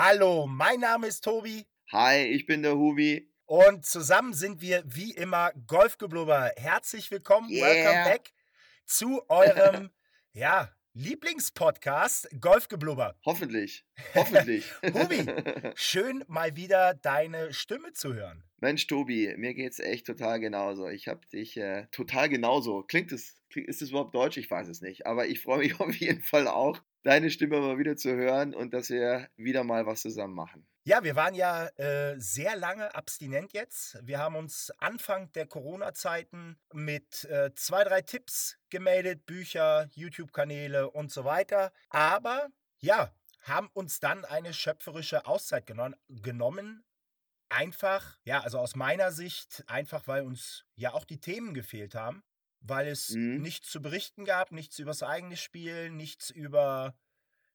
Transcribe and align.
Hallo, 0.00 0.46
mein 0.46 0.78
Name 0.78 1.08
ist 1.08 1.24
Tobi. 1.24 1.66
Hi, 1.90 2.18
ich 2.22 2.46
bin 2.46 2.62
der 2.62 2.76
Hubi. 2.76 3.32
Und 3.46 3.84
zusammen 3.84 4.32
sind 4.32 4.60
wir 4.60 4.84
wie 4.86 5.10
immer 5.10 5.50
Golfgeblubber. 5.66 6.52
Herzlich 6.56 7.10
willkommen, 7.10 7.50
Yeah. 7.50 7.66
welcome 7.66 8.04
back 8.04 8.32
zu 8.86 9.28
eurem, 9.28 9.90
ja, 10.34 10.72
Lieblingspodcast 10.94 12.28
Golfgeblubber. 12.40 13.16
Hoffentlich. 13.26 13.84
Hoffentlich. 14.14 14.72
Hubi. 14.84 15.26
Schön 15.74 16.24
mal 16.28 16.54
wieder 16.54 16.94
deine 16.94 17.52
Stimme 17.52 17.92
zu 17.92 18.14
hören. 18.14 18.44
Mensch, 18.58 18.86
Tobi, 18.86 19.34
mir 19.36 19.54
geht's 19.54 19.80
echt 19.80 20.06
total 20.06 20.38
genauso. 20.38 20.86
Ich 20.86 21.08
hab 21.08 21.28
dich 21.30 21.56
äh, 21.56 21.88
total 21.90 22.28
genauso. 22.28 22.84
Klingt 22.84 23.10
es, 23.10 23.34
ist 23.54 23.82
es 23.82 23.90
überhaupt 23.90 24.14
Deutsch? 24.14 24.36
Ich 24.36 24.50
weiß 24.50 24.68
es 24.68 24.80
nicht. 24.80 25.06
Aber 25.06 25.26
ich 25.26 25.40
freue 25.40 25.58
mich 25.58 25.80
auf 25.80 25.94
jeden 25.96 26.22
Fall 26.22 26.48
auch, 26.48 26.80
deine 27.02 27.30
Stimme 27.30 27.60
mal 27.60 27.78
wieder 27.78 27.96
zu 27.96 28.14
hören 28.14 28.54
und 28.54 28.74
dass 28.74 28.90
wir 28.90 29.28
wieder 29.36 29.64
mal 29.64 29.86
was 29.86 30.02
zusammen 30.02 30.34
machen. 30.34 30.66
Ja, 30.84 31.04
wir 31.04 31.16
waren 31.16 31.34
ja 31.34 31.66
äh, 31.76 32.18
sehr 32.18 32.56
lange 32.56 32.94
abstinent 32.94 33.52
jetzt. 33.52 33.98
Wir 34.06 34.18
haben 34.18 34.36
uns 34.36 34.72
Anfang 34.78 35.30
der 35.32 35.46
Corona-Zeiten 35.46 36.58
mit 36.72 37.24
äh, 37.24 37.52
zwei, 37.54 37.84
drei 37.84 38.00
Tipps 38.00 38.58
gemeldet, 38.70 39.26
Bücher, 39.26 39.90
YouTube-Kanäle 39.92 40.90
und 40.90 41.12
so 41.12 41.24
weiter. 41.24 41.72
Aber 41.90 42.48
ja, 42.78 43.12
haben 43.42 43.68
uns 43.74 44.00
dann 44.00 44.24
eine 44.24 44.54
schöpferische 44.54 45.26
Auszeit 45.26 45.66
genon 45.66 45.94
genommen. 46.08 46.84
Einfach, 47.50 48.18
ja, 48.24 48.40
also 48.40 48.58
aus 48.58 48.74
meiner 48.74 49.12
Sicht, 49.12 49.64
einfach 49.66 50.06
weil 50.06 50.22
uns 50.22 50.64
ja 50.74 50.92
auch 50.92 51.04
die 51.04 51.20
Themen 51.20 51.54
gefehlt 51.54 51.94
haben, 51.94 52.22
weil 52.60 52.88
es 52.88 53.18
Mhm. 53.18 53.38
nichts 53.38 53.70
zu 53.70 53.80
berichten 53.82 54.24
gab, 54.24 54.52
nichts 54.52 54.78
übers 54.78 55.02
eigene 55.02 55.36
Spiel, 55.36 55.90
nichts 55.90 56.30
über 56.30 56.96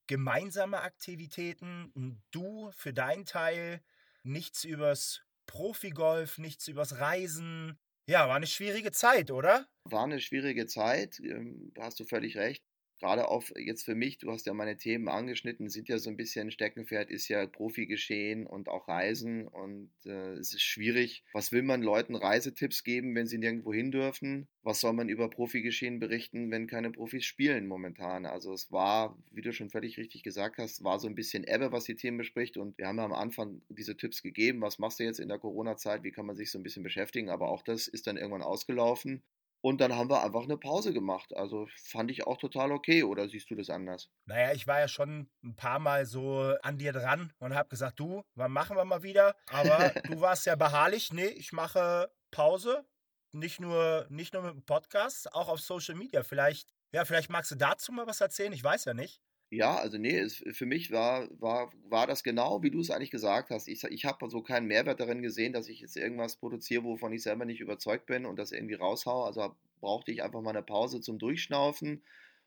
gemeinsame 0.08 0.82
Aktivitäten, 0.82 1.92
und 1.96 2.24
du 2.32 2.72
für 2.74 2.94
deinen 2.94 3.26
Teil, 3.26 3.82
nichts 4.24 4.64
übers 4.66 5.24
Profigolf, 5.48 6.38
nichts 6.40 6.68
übers 6.68 7.00
Reisen. 7.00 7.80
Ja, 8.08 8.28
war 8.28 8.36
eine 8.38 8.48
schwierige 8.48 8.92
Zeit, 8.92 9.32
oder? 9.32 9.68
War 9.86 10.04
eine 10.06 10.20
schwierige 10.22 10.66
Zeit, 10.66 11.20
ähm, 11.20 11.72
da 11.73 11.84
hast 11.84 12.00
du 12.00 12.06
völlig 12.06 12.38
recht. 12.38 12.64
Gerade 13.04 13.28
auch 13.28 13.44
jetzt 13.58 13.84
für 13.84 13.96
mich, 13.96 14.18
du 14.20 14.32
hast 14.32 14.46
ja 14.46 14.54
meine 14.54 14.78
Themen 14.78 15.09
angeschnitten, 15.09 15.68
sind 15.68 15.90
ja 15.90 15.98
so 15.98 16.09
ein 16.09 16.16
bisschen 16.16 16.52
Steckenpferd, 16.52 17.10
ist 17.10 17.28
ja 17.28 17.45
Profi-Geschehen 17.45 18.48
und 18.48 18.70
auch 18.70 18.88
Reisen. 18.88 19.45
Und 19.45 19.92
äh, 20.06 20.36
es 20.36 20.54
ist 20.54 20.62
schwierig. 20.62 21.26
Was 21.34 21.52
will 21.52 21.64
man 21.64 21.82
Leuten 21.82 22.16
Reisetipps 22.16 22.86
geben, 22.86 23.14
wenn 23.14 23.28
sie 23.28 23.40
nirgendwo 23.40 23.73
hin 23.73 23.92
dürfen? 23.92 24.48
Was 24.62 24.80
soll 24.80 24.94
man 24.94 25.10
über 25.10 25.30
Profi-Geschehen 25.30 26.00
berichten, 26.00 26.50
wenn 26.50 26.66
keine 26.66 26.92
Profis 26.92 27.26
spielen 27.26 27.68
momentan? 27.68 28.26
Also 28.26 28.54
es 28.54 28.72
war, 28.72 29.17
wie 29.32 29.42
du 29.42 29.52
schon 29.52 29.70
völlig 29.70 29.98
richtig 29.98 30.23
gesagt 30.23 30.58
hast, 30.58 30.82
war 30.86 30.98
so 30.98 31.10
ein 31.10 31.16
bisschen 31.16 31.44
Ebbe, 31.44 31.73
was 31.73 31.84
die 31.84 31.95
Themen 31.95 32.20
bespricht. 32.20 32.56
Und 32.56 32.78
wir 32.78 32.88
haben 32.88 33.00
ja 33.00 33.04
am 33.04 33.12
Anfang 33.12 33.64
diese 33.67 33.98
Tipps 33.98 34.23
gegeben. 34.23 34.62
Was 34.62 34.80
machst 34.80 35.02
du 35.02 35.04
jetzt 35.04 35.20
in 35.20 35.28
der 35.28 35.40
Corona-Zeit? 35.40 36.04
Wie 36.04 36.14
kann 36.14 36.26
man 36.26 36.38
sich 36.38 36.52
so 36.52 36.58
ein 36.58 36.64
bisschen 36.64 36.84
beschäftigen? 36.84 37.30
Aber 37.30 37.50
auch 37.50 37.64
das 37.64 37.90
ist 37.90 38.08
dann 38.08 38.16
irgendwann 38.16 38.44
ausgelaufen. 38.44 39.23
Und 39.66 39.80
dann 39.80 39.95
haben 39.95 40.09
wir 40.09 40.22
einfach 40.22 40.44
eine 40.44 40.58
Pause 40.58 40.92
gemacht. 40.92 41.33
Also 41.38 41.69
fand 41.86 42.11
ich 42.11 42.28
auch 42.28 42.38
total 42.38 42.73
okay. 42.73 43.02
Oder 43.03 43.30
siehst 43.30 43.50
du 43.50 43.56
das 43.56 43.70
anders? 43.70 44.09
Naja, 44.25 44.52
ich 44.52 44.67
war 44.67 44.81
ja 44.81 44.89
schon 44.89 45.30
ein 45.42 45.55
paar 45.55 45.80
Mal 45.80 46.05
so 46.05 46.53
an 46.64 46.78
dir 46.78 46.92
dran 46.92 47.31
und 47.39 47.55
habe 47.55 47.70
gesagt, 47.70 47.97
du, 47.97 48.25
wann 48.36 48.52
machen 48.52 48.75
wir 48.75 48.83
mal 48.83 49.03
wieder? 49.03 49.38
Aber 49.47 49.78
du 50.09 50.20
warst 50.20 50.45
ja 50.47 50.58
beharrlich, 50.58 51.14
nee, 51.14 51.28
ich 51.28 51.53
mache 51.53 52.11
Pause. 52.30 52.86
Nicht 53.31 53.61
nur, 53.61 54.05
nicht 54.09 54.33
nur 54.33 54.44
mit 54.44 54.53
dem 54.53 54.66
Podcast, 54.66 55.33
auch 55.33 55.47
auf 55.47 55.61
Social 55.61 55.95
Media. 55.95 56.23
Vielleicht, 56.23 56.73
ja, 56.92 57.05
vielleicht 57.05 57.30
magst 57.30 57.52
du 57.52 57.55
dazu 57.55 57.94
mal 57.94 58.05
was 58.05 58.20
erzählen, 58.20 58.52
ich 58.52 58.66
weiß 58.66 58.83
ja 58.83 58.94
nicht. 58.94 59.22
Ja, 59.54 59.76
also 59.76 60.00
nee, 60.00 60.18
es, 60.18 60.44
für 60.54 60.66
mich 60.66 60.92
war, 60.92 61.30
war, 61.40 61.72
war 61.88 62.08
das 62.08 62.23
genau, 62.23 62.64
wie 62.64 62.72
du 62.72 62.80
es 62.80 62.90
eigentlich 62.90 63.12
gesagt 63.12 63.52
hast. 63.52 63.68
Ich, 63.68 63.84
ich 63.84 64.04
habe 64.06 64.28
so 64.30 64.42
keinen 64.42 64.66
Mehrwert 64.66 65.00
darin 65.00 65.22
gesehen, 65.22 65.54
dass 65.54 65.70
ich 65.70 65.82
jetzt 65.82 65.95
irgendwas 65.95 66.38
produziere, 66.38 66.84
wovon 66.84 67.14
ich 67.14 67.22
selber 67.22 67.45
nicht 67.45 67.62
überzeugt 67.62 68.08
bin 68.08 68.26
und 68.26 68.40
das 68.40 68.52
irgendwie 68.52 68.73
raushaue. 68.73 69.28
Also 69.28 69.55
brauchte 69.80 70.11
ich 70.11 70.23
einfach 70.23 70.42
mal 70.42 70.50
eine 70.50 70.64
Pause 70.64 71.02
zum 71.02 71.20
Durchschnaufen. 71.20 72.02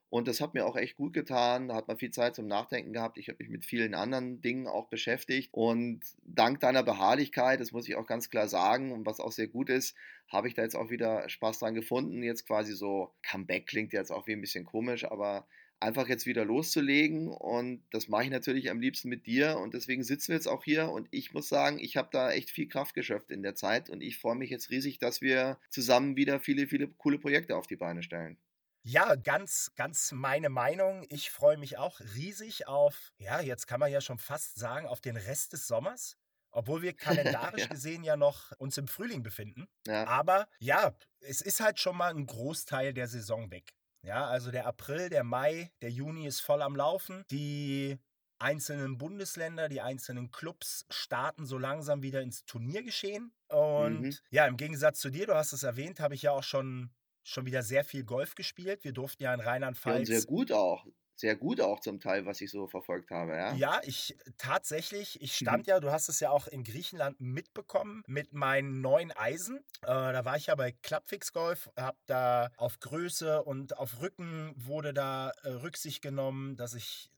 Und 0.09 0.27
das 0.27 0.41
hat 0.41 0.55
mir 0.55 0.67
auch 0.67 0.77
echt 0.77 0.97
gut 0.97 1.13
getan. 1.13 1.69
Da 1.69 1.77
hat 1.77 1.87
man 1.87 1.97
viel 1.99 2.11
Zeit 2.11 2.35
zum 2.35 2.49
Nachdenken 2.49 2.93
gehabt. 2.93 3.19
Ich 3.19 3.29
habe 3.29 3.39
mich 3.39 3.51
mit 3.51 3.65
vielen 3.65 3.95
anderen 3.95 4.41
Dingen 4.41 4.67
auch 4.67 4.89
beschäftigt. 4.89 5.51
Und 5.53 6.01
dank 6.25 6.59
deiner 6.59 6.83
Beharrlichkeit, 6.83 7.61
das 7.61 7.71
muss 7.71 7.89
ich 7.89 7.95
auch 7.95 8.07
ganz 8.07 8.31
klar 8.31 8.49
sagen, 8.49 8.91
und 8.91 9.07
was 9.07 9.21
auch 9.21 9.33
sehr 9.33 9.49
gut 9.49 9.71
ist, 9.71 9.97
habe 10.29 10.49
ich 10.49 10.55
da 10.55 10.63
jetzt 10.63 10.77
auch 10.77 10.91
wieder 10.91 11.29
Spaß 11.29 11.61
dran 11.61 11.75
gefunden. 11.75 12.25
Jetzt 12.25 12.47
quasi 12.47 12.73
so, 12.75 13.13
Comeback 13.23 13.67
klingt 13.67 13.93
jetzt 13.93 14.11
auch 14.11 14.27
wie 14.27 14.33
ein 14.33 14.41
bisschen 14.41 14.65
komisch, 14.65 15.05
aber 15.05 15.47
einfach 15.81 16.09
jetzt 16.09 16.27
wieder 16.27 16.45
loszulegen. 16.45 17.29
Und 17.29 17.85
das 17.91 18.09
mache 18.09 18.25
ich 18.25 18.31
natürlich 18.31 18.71
am 18.71 18.81
liebsten 18.81 19.09
mit 19.09 19.27
dir. 19.27 19.59
Und 19.59 19.75
deswegen 19.75 20.03
sitzen 20.05 20.29
wir 20.29 20.37
jetzt 20.37 20.49
auch 20.49 20.65
hier. 20.65 20.91
Und 20.91 21.09
ich 21.11 21.33
muss 21.33 21.49
sagen, 21.49 21.79
ich 21.79 21.97
habe 21.97 22.09
da 22.13 22.31
echt 22.33 22.51
viel 22.51 22.69
Kraft 22.69 22.95
geschöpft 22.95 23.31
in 23.31 23.43
der 23.43 23.55
Zeit. 23.55 23.91
Und 23.91 24.01
ich 24.03 24.19
freue 24.19 24.37
mich 24.37 24.51
jetzt 24.51 24.71
riesig, 24.71 24.99
dass 24.99 25.21
wir 25.21 25.59
zusammen 25.71 26.17
wieder 26.17 26.41
viele, 26.41 26.67
viele 26.67 26.89
coole 26.89 27.19
Projekte 27.19 27.57
auf 27.57 27.67
die 27.67 27.77
Beine 27.77 28.03
stellen. 28.03 28.39
Ja, 28.85 29.17
ganz, 29.17 29.73
ganz 29.75 30.13
meine 30.13 30.49
Meinung. 30.49 31.05
Ich 31.09 31.31
freue 31.31 31.57
mich 31.57 31.77
auch 31.77 31.99
riesig 32.01 32.69
auf, 32.69 33.13
ja, 33.19 33.41
jetzt 33.41 33.67
kann 33.67 33.81
man 33.81 33.91
ja 33.91 34.01
schon 34.01 34.19
fast 34.19 34.57
sagen, 34.59 34.87
auf 34.87 35.01
den 35.01 35.17
Rest 35.17 35.53
des 35.53 35.67
Sommers. 35.67 36.17
Obwohl 36.53 36.83
wir 36.83 36.95
kalendarisch 36.97 37.69
Ja. 37.69 37.69
gesehen 37.69 38.05
ja 38.05 38.17
noch 38.17 38.53
uns 38.59 38.79
im 38.79 38.87
Frühling 38.89 39.23
befinden. 39.25 39.67
Ja, 39.87 40.09
Aber 40.09 40.49
ja, 40.61 40.97
es 41.21 41.41
ist 41.43 41.61
halt 41.61 41.81
schon 41.81 41.97
mal 41.97 42.11
ein 42.15 42.27
Großteil 42.27 42.95
der 42.95 43.09
Saison 43.09 43.51
weg. 43.51 43.75
Ja, 44.07 44.27
also 44.29 44.53
der 44.53 44.67
April, 44.67 45.09
der 45.11 45.25
Mai, 45.25 45.73
der 45.83 45.91
Juni 45.91 46.27
ist 46.29 46.41
voll 46.41 46.63
am 46.63 46.77
Laufen. 46.77 47.25
Die 47.33 47.99
einzelnen 48.39 48.99
Bundesländer, 48.99 49.69
die 49.69 49.81
einzelnen 49.81 50.31
Clubs 50.31 50.87
starten 50.91 51.45
so 51.45 51.59
langsam 51.59 52.03
wieder 52.03 52.21
ins 52.23 52.45
Turniergeschehen. 52.45 53.33
Und 53.49 54.07
Mhm. 54.07 54.19
ja, 54.31 54.47
im 54.47 54.57
Gegensatz 54.57 55.01
zu 55.01 55.11
dir, 55.11 55.27
du 55.27 55.35
hast 55.35 55.53
es 55.53 55.65
erwähnt, 55.65 55.99
habe 55.99 56.15
ich 56.15 56.23
ja 56.23 56.31
auch 56.31 56.45
schon, 56.45 56.95
schon 57.25 57.47
wieder 57.47 57.65
sehr 57.65 57.85
viel 57.85 58.05
Golf 58.05 58.37
gespielt. 58.37 58.85
Wir 58.85 58.93
durften 58.93 59.25
ja 59.25 59.35
in 59.35 59.41
ja 59.85 59.99
Rheinland-Pfalz 60.01 60.05
sehr 60.05 60.23
gut 60.23 60.53
auch. 60.53 60.85
Sehr 61.17 61.37
gut 61.37 61.61
auch 61.61 61.81
zum 61.81 61.99
Teil, 62.01 62.27
was 62.27 62.41
ich 62.41 62.51
so 62.51 62.69
verfolgt 62.69 63.11
habe. 63.11 63.33
Ja, 63.37 63.61
Ja, 63.61 63.81
ich 63.85 64.17
tatsächlich, 64.39 65.21
ich 65.23 65.37
Mhm. 65.41 65.63
stand 65.63 65.69
ja, 65.69 65.79
du 65.79 65.93
hast 65.93 66.09
es 66.09 66.19
ja 66.19 66.31
auch 66.31 66.49
in 66.49 66.65
Griechenland 66.65 67.21
mitbekommen 67.21 68.03
mit 68.09 68.33
meinen 68.33 68.81
neuen 68.81 69.13
Eisen. 69.13 69.59
Äh, 69.83 69.87
da 69.87 70.25
war 70.25 70.37
ich 70.37 70.47
ja 70.47 70.57
bei 70.57 70.73
Clubfix 70.73 71.33
Golf, 71.33 71.71
hab 71.77 71.97
da 72.07 72.51
auf 72.57 72.81
Größe 72.81 73.45
und 73.45 73.79
auf 73.79 74.01
Rücken 74.01 74.53
wurde 74.57 74.93
da 74.93 75.31
äh, 75.45 75.49
Rücksicht 75.51 76.03
genommen, 76.03 76.57
dass 76.57 76.75
ich 76.75 77.11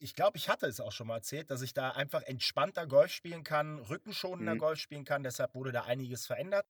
ich 0.00 0.14
glaube, 0.14 0.36
ich 0.38 0.48
hatte 0.48 0.66
es 0.66 0.80
auch 0.80 0.92
schon 0.92 1.06
mal 1.08 1.16
erzählt, 1.16 1.50
dass 1.50 1.62
ich 1.62 1.74
da 1.74 1.90
einfach 1.90 2.22
entspannter 2.22 2.86
Golf 2.86 3.12
spielen 3.12 3.44
kann, 3.44 3.78
rückenschonender 3.78 4.56
Mhm. 4.56 4.58
Golf 4.58 4.78
spielen 4.78 5.04
kann. 5.04 5.22
Deshalb 5.24 5.54
wurde 5.54 5.72
da 5.72 5.84
einiges 5.84 6.26
verändert. 6.26 6.66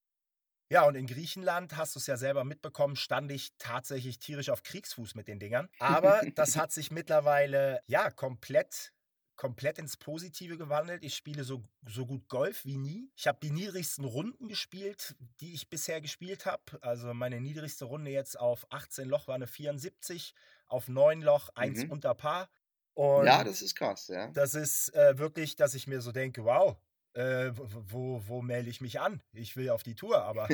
Ja, 0.71 0.83
und 0.87 0.95
in 0.97 1.07
Griechenland, 1.07 1.77
hast 1.77 1.95
du 1.95 1.99
es 1.99 2.07
ja 2.07 2.17
selber 2.19 2.45
mitbekommen, 2.45 2.95
stand 2.97 3.33
ich 3.33 3.51
tatsächlich 3.59 4.19
tierisch 4.19 4.51
auf 4.51 4.63
Kriegsfuß 4.63 5.15
mit 5.15 5.27
den 5.29 5.39
Dingern. 5.41 5.69
Aber 5.79 6.23
das 6.35 6.57
hat 6.57 6.73
sich 6.73 6.91
mittlerweile, 6.91 7.81
ja, 7.87 8.11
komplett, 8.11 8.93
komplett 9.37 9.79
ins 9.79 9.97
Positive 9.97 10.59
gewandelt. 10.59 11.05
Ich 11.05 11.15
spiele 11.15 11.45
so, 11.45 11.65
so 11.87 12.05
gut 12.05 12.29
Golf 12.29 12.65
wie 12.67 12.77
nie. 12.77 13.11
Ich 13.17 13.27
habe 13.27 13.39
die 13.43 13.51
niedrigsten 13.51 14.05
Runden 14.05 14.49
gespielt, 14.49 15.15
die 15.41 15.55
ich 15.55 15.71
bisher 15.71 16.01
gespielt 16.03 16.45
habe. 16.45 16.63
Also 16.83 17.15
meine 17.15 17.41
niedrigste 17.41 17.87
Runde 17.87 18.11
jetzt 18.11 18.39
auf 18.39 18.67
18 18.71 19.09
Loch 19.09 19.27
war 19.29 19.37
eine 19.37 19.47
74, 19.47 20.35
auf 20.67 20.89
9 20.89 21.23
Loch 21.23 21.49
1 21.55 21.85
Mhm. 21.85 21.93
unter 21.93 22.15
Paar. 22.15 22.51
Und 22.95 23.27
ja 23.27 23.45
das 23.45 23.63
ist 23.63 23.75
krass. 23.77 24.09
Ja. 24.09 24.27
das 24.33 24.55
ist 24.55 24.93
äh, 24.95 25.17
wirklich, 25.19 25.55
dass 25.57 25.75
ich 25.75 25.87
mir 25.87 26.01
so 26.01 26.11
denke, 26.13 26.45
wow, 26.45 26.77
äh, 27.15 27.51
wo, 27.55 28.23
wo, 28.27 28.43
melde 28.43 28.71
ich 28.71 28.81
mich 28.81 29.01
an? 29.01 29.23
Ich 29.33 29.57
will 29.57 29.71
auf 29.71 29.83
die 29.83 29.95
Tour, 29.95 30.23
aber 30.23 30.49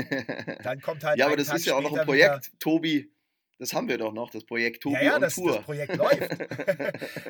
dann 0.63 0.81
kommt 0.81 1.05
halt 1.05 1.19
ja, 1.19 1.27
aber 1.27 1.37
das 1.37 1.49
Tag 1.49 1.57
ist 1.57 1.67
ja 1.67 1.77
auch 1.77 1.83
noch 1.83 1.97
ein 1.97 2.05
Projekt, 2.05 2.53
Tobi. 2.59 3.11
Das 3.59 3.73
haben 3.73 3.89
wir 3.89 3.99
doch 3.99 4.13
noch, 4.13 4.31
das 4.31 4.45
Projekt 4.45 4.83
Tobi 4.83 4.97
Ja, 4.97 5.03
ja, 5.03 5.19
das, 5.19 5.37
Tour. 5.37 5.55
das 5.55 5.65
Projekt 5.65 5.97
läuft. 5.97 6.37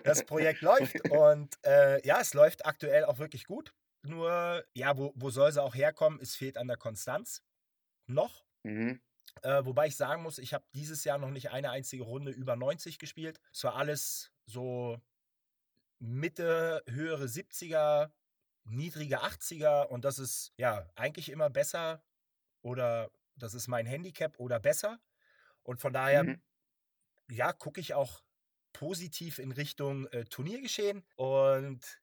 das 0.04 0.24
Projekt 0.24 0.62
läuft 0.62 1.10
und 1.10 1.58
äh, 1.64 2.04
ja, 2.06 2.20
es 2.20 2.32
läuft 2.32 2.64
aktuell 2.64 3.04
auch 3.04 3.18
wirklich 3.18 3.46
gut. 3.46 3.74
Nur, 4.06 4.64
ja, 4.74 4.96
wo, 4.96 5.12
wo 5.16 5.30
soll 5.30 5.52
sie 5.52 5.62
auch 5.62 5.74
herkommen? 5.74 6.18
Es 6.20 6.34
fehlt 6.34 6.56
an 6.56 6.66
der 6.66 6.76
Konstanz. 6.76 7.42
Noch. 8.06 8.44
mhm. 8.62 9.00
Äh, 9.42 9.64
wobei 9.64 9.88
ich 9.88 9.96
sagen 9.96 10.22
muss, 10.22 10.38
ich 10.38 10.54
habe 10.54 10.64
dieses 10.74 11.02
Jahr 11.04 11.18
noch 11.18 11.30
nicht 11.30 11.50
eine 11.50 11.70
einzige 11.70 12.04
Runde 12.04 12.30
über 12.30 12.54
90 12.54 12.98
gespielt. 12.98 13.40
Es 13.52 13.64
war 13.64 13.74
alles 13.74 14.30
so 14.46 15.00
Mitte, 15.98 16.82
höhere 16.88 17.24
70er, 17.24 18.10
niedrige 18.64 19.22
80er 19.22 19.84
und 19.84 20.04
das 20.04 20.18
ist 20.18 20.52
ja 20.56 20.88
eigentlich 20.96 21.30
immer 21.30 21.50
besser 21.50 22.04
oder 22.62 23.10
das 23.36 23.54
ist 23.54 23.68
mein 23.68 23.86
Handicap 23.86 24.38
oder 24.40 24.60
besser. 24.60 25.00
Und 25.64 25.80
von 25.80 25.92
daher, 25.94 26.26
Mhm. 26.26 26.40
ja, 27.30 27.52
gucke 27.52 27.80
ich 27.80 27.94
auch 27.94 28.22
positiv 28.72 29.38
in 29.38 29.52
Richtung 29.52 30.06
äh, 30.08 30.24
Turniergeschehen. 30.24 31.04
Und 31.16 32.00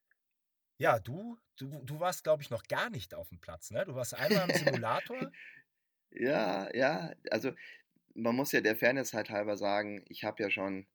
ja, 0.78 1.00
du, 1.00 1.38
du, 1.56 1.84
du 1.84 2.00
warst, 2.00 2.24
glaube 2.24 2.42
ich, 2.42 2.50
noch 2.50 2.64
gar 2.64 2.90
nicht 2.90 3.14
auf 3.14 3.28
dem 3.30 3.40
Platz, 3.40 3.70
ne? 3.70 3.84
Du 3.86 3.94
warst 3.94 4.14
einmal 4.14 4.46
im 4.46 4.52
Simulator. 4.54 5.32
Ja, 6.10 6.68
ja, 6.74 7.12
also 7.30 7.52
man 8.14 8.36
muss 8.36 8.52
ja 8.52 8.60
der 8.60 8.76
Fairness 8.76 9.14
halt 9.14 9.30
halber 9.30 9.56
sagen, 9.56 10.04
ich 10.08 10.24
habe 10.24 10.42
ja 10.42 10.50
schon 10.50 10.86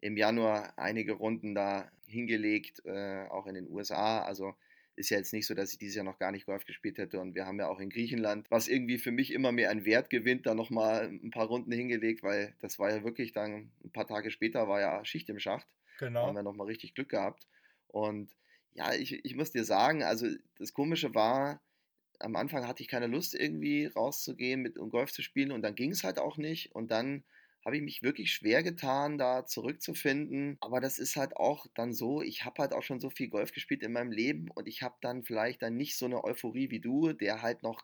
im 0.00 0.16
Januar 0.16 0.78
einige 0.78 1.14
Runden 1.14 1.54
da 1.54 1.90
hingelegt, 2.06 2.82
äh, 2.86 3.26
auch 3.28 3.46
in 3.46 3.54
den 3.54 3.68
USA. 3.70 4.22
Also 4.22 4.54
ist 4.96 5.10
ja 5.10 5.18
jetzt 5.18 5.32
nicht 5.32 5.46
so, 5.46 5.54
dass 5.54 5.72
ich 5.72 5.78
dieses 5.78 5.96
Jahr 5.96 6.04
noch 6.04 6.18
gar 6.18 6.30
nicht 6.30 6.46
Golf 6.46 6.64
gespielt 6.64 6.98
hätte. 6.98 7.20
Und 7.20 7.34
wir 7.34 7.46
haben 7.46 7.58
ja 7.58 7.68
auch 7.68 7.80
in 7.80 7.90
Griechenland, 7.90 8.50
was 8.50 8.68
irgendwie 8.68 8.98
für 8.98 9.10
mich 9.10 9.32
immer 9.32 9.52
mehr 9.52 9.70
an 9.70 9.84
Wert 9.84 10.10
gewinnt, 10.10 10.46
da 10.46 10.54
nochmal 10.54 11.08
ein 11.08 11.30
paar 11.30 11.46
Runden 11.46 11.72
hingelegt, 11.72 12.22
weil 12.22 12.54
das 12.60 12.78
war 12.78 12.90
ja 12.90 13.04
wirklich 13.04 13.32
dann 13.32 13.72
ein 13.84 13.90
paar 13.92 14.06
Tage 14.06 14.30
später 14.30 14.68
war 14.68 14.80
ja 14.80 15.04
Schicht 15.04 15.28
im 15.28 15.38
Schacht. 15.38 15.66
Genau. 15.98 16.22
Da 16.22 16.26
haben 16.28 16.36
wir 16.36 16.42
nochmal 16.42 16.66
richtig 16.66 16.94
Glück 16.94 17.08
gehabt. 17.08 17.46
Und 17.88 18.30
ja, 18.74 18.92
ich, 18.92 19.24
ich 19.24 19.36
muss 19.36 19.52
dir 19.52 19.64
sagen, 19.64 20.02
also 20.02 20.26
das 20.58 20.72
Komische 20.72 21.14
war, 21.14 21.60
am 22.20 22.36
Anfang 22.36 22.66
hatte 22.66 22.82
ich 22.82 22.88
keine 22.88 23.06
Lust, 23.06 23.34
irgendwie 23.34 23.86
rauszugehen 23.86 24.62
mit 24.62 24.78
um 24.78 24.90
Golf 24.90 25.12
zu 25.12 25.22
spielen 25.22 25.52
und 25.52 25.62
dann 25.62 25.74
ging 25.74 25.90
es 25.90 26.04
halt 26.04 26.18
auch 26.18 26.36
nicht. 26.36 26.74
Und 26.74 26.90
dann 26.90 27.24
habe 27.64 27.76
ich 27.76 27.82
mich 27.82 28.02
wirklich 28.02 28.30
schwer 28.32 28.62
getan, 28.62 29.16
da 29.16 29.46
zurückzufinden. 29.46 30.58
Aber 30.60 30.80
das 30.80 30.98
ist 30.98 31.16
halt 31.16 31.36
auch 31.36 31.66
dann 31.74 31.94
so, 31.94 32.20
ich 32.20 32.44
habe 32.44 32.60
halt 32.60 32.72
auch 32.74 32.82
schon 32.82 33.00
so 33.00 33.10
viel 33.10 33.28
Golf 33.28 33.52
gespielt 33.52 33.82
in 33.82 33.92
meinem 33.92 34.12
Leben 34.12 34.50
und 34.54 34.68
ich 34.68 34.82
habe 34.82 34.96
dann 35.00 35.24
vielleicht 35.24 35.62
dann 35.62 35.76
nicht 35.76 35.96
so 35.96 36.06
eine 36.06 36.22
Euphorie 36.24 36.70
wie 36.70 36.80
du, 36.80 37.12
der 37.12 37.42
halt 37.42 37.62
noch 37.62 37.82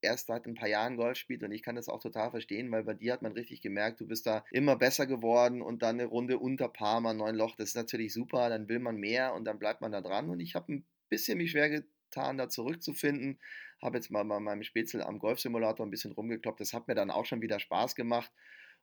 erst 0.00 0.28
seit 0.28 0.46
ein 0.46 0.54
paar 0.54 0.68
Jahren 0.68 0.96
Golf 0.96 1.18
spielt 1.18 1.42
und 1.42 1.52
ich 1.52 1.62
kann 1.62 1.74
das 1.74 1.88
auch 1.88 2.00
total 2.00 2.30
verstehen, 2.30 2.70
weil 2.70 2.84
bei 2.84 2.94
dir 2.94 3.12
hat 3.12 3.22
man 3.22 3.32
richtig 3.32 3.60
gemerkt, 3.60 4.00
du 4.00 4.06
bist 4.06 4.26
da 4.26 4.44
immer 4.52 4.76
besser 4.76 5.06
geworden 5.06 5.60
und 5.60 5.82
dann 5.82 6.00
eine 6.00 6.06
Runde 6.06 6.38
unter 6.38 6.68
Paar, 6.68 7.00
mal 7.00 7.14
neun 7.14 7.34
Loch, 7.34 7.56
das 7.56 7.70
ist 7.70 7.76
natürlich 7.76 8.12
super, 8.12 8.48
dann 8.48 8.68
will 8.68 8.78
man 8.78 8.96
mehr 8.96 9.34
und 9.34 9.44
dann 9.44 9.58
bleibt 9.58 9.80
man 9.80 9.92
da 9.92 10.00
dran 10.00 10.30
und 10.30 10.40
ich 10.40 10.54
habe 10.54 10.72
ein 10.72 10.86
bisschen 11.08 11.38
mich 11.38 11.50
schwer 11.50 11.68
getan, 11.68 12.38
da 12.38 12.48
zurückzufinden, 12.48 13.40
habe 13.82 13.98
jetzt 13.98 14.10
mal 14.10 14.22
bei 14.24 14.38
meinem 14.38 14.62
Spätzle 14.62 15.04
am 15.04 15.18
Golfsimulator 15.18 15.84
ein 15.84 15.90
bisschen 15.90 16.12
rumgekloppt, 16.12 16.60
das 16.60 16.72
hat 16.72 16.86
mir 16.86 16.94
dann 16.94 17.10
auch 17.10 17.26
schon 17.26 17.42
wieder 17.42 17.58
Spaß 17.58 17.96
gemacht 17.96 18.30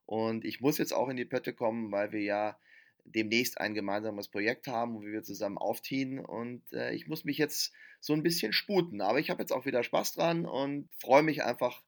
und 0.05 0.45
ich 0.45 0.61
muss 0.61 0.77
jetzt 0.77 0.93
auch 0.93 1.09
in 1.09 1.17
die 1.17 1.25
Pötte 1.25 1.53
kommen, 1.53 1.91
weil 1.91 2.11
wir 2.11 2.21
ja 2.21 2.59
demnächst 3.05 3.59
ein 3.59 3.73
gemeinsames 3.73 4.27
Projekt 4.27 4.67
haben, 4.67 4.95
wo 4.95 5.01
wir 5.01 5.23
zusammen 5.23 5.57
aufziehen. 5.57 6.19
Und 6.19 6.63
äh, 6.73 6.93
ich 6.93 7.07
muss 7.07 7.23
mich 7.23 7.37
jetzt 7.37 7.71
so 7.99 8.13
ein 8.13 8.23
bisschen 8.23 8.51
sputen. 8.51 9.01
Aber 9.01 9.19
ich 9.19 9.29
habe 9.29 9.41
jetzt 9.41 9.51
auch 9.51 9.65
wieder 9.65 9.83
Spaß 9.83 10.13
dran 10.13 10.45
und 10.45 10.89
freue 10.99 11.23
mich 11.23 11.43
einfach, 11.43 11.83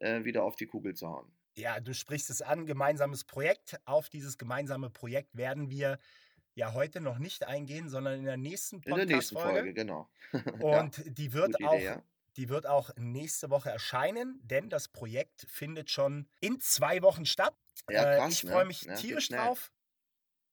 äh, 0.00 0.24
wieder 0.24 0.44
auf 0.44 0.56
die 0.56 0.66
Kugel 0.66 0.94
zu 0.94 1.08
hauen. 1.08 1.32
Ja, 1.56 1.80
du 1.80 1.92
sprichst 1.92 2.30
es 2.30 2.42
an, 2.42 2.66
gemeinsames 2.66 3.24
Projekt. 3.24 3.80
Auf 3.84 4.08
dieses 4.08 4.38
gemeinsame 4.38 4.90
Projekt 4.90 5.36
werden 5.36 5.70
wir 5.70 5.98
ja 6.54 6.72
heute 6.74 7.00
noch 7.00 7.18
nicht 7.18 7.46
eingehen, 7.46 7.88
sondern 7.88 8.18
in 8.18 8.24
der 8.24 8.36
nächsten 8.36 8.80
Podcast-Folge. 8.80 9.02
In 9.02 9.08
der 9.08 9.16
nächsten 9.16 9.36
Folge, 9.36 9.74
genau. 9.74 10.08
Und 10.64 10.98
ja, 10.98 11.04
die 11.06 11.32
wird 11.32 11.64
auch. 11.64 11.74
Idee, 11.74 11.84
ja. 11.84 12.02
Die 12.38 12.48
wird 12.48 12.68
auch 12.68 12.90
nächste 12.96 13.50
Woche 13.50 13.68
erscheinen, 13.68 14.40
denn 14.44 14.70
das 14.70 14.86
Projekt 14.86 15.44
findet 15.48 15.90
schon 15.90 16.28
in 16.38 16.60
zwei 16.60 17.02
Wochen 17.02 17.26
statt. 17.26 17.56
Ja, 17.90 18.14
äh, 18.14 18.18
krass, 18.18 18.32
ich 18.32 18.42
freue 18.42 18.60
ne? 18.60 18.64
mich 18.66 18.86
ne? 18.86 18.94
tierisch 18.94 19.28
drauf. 19.28 19.72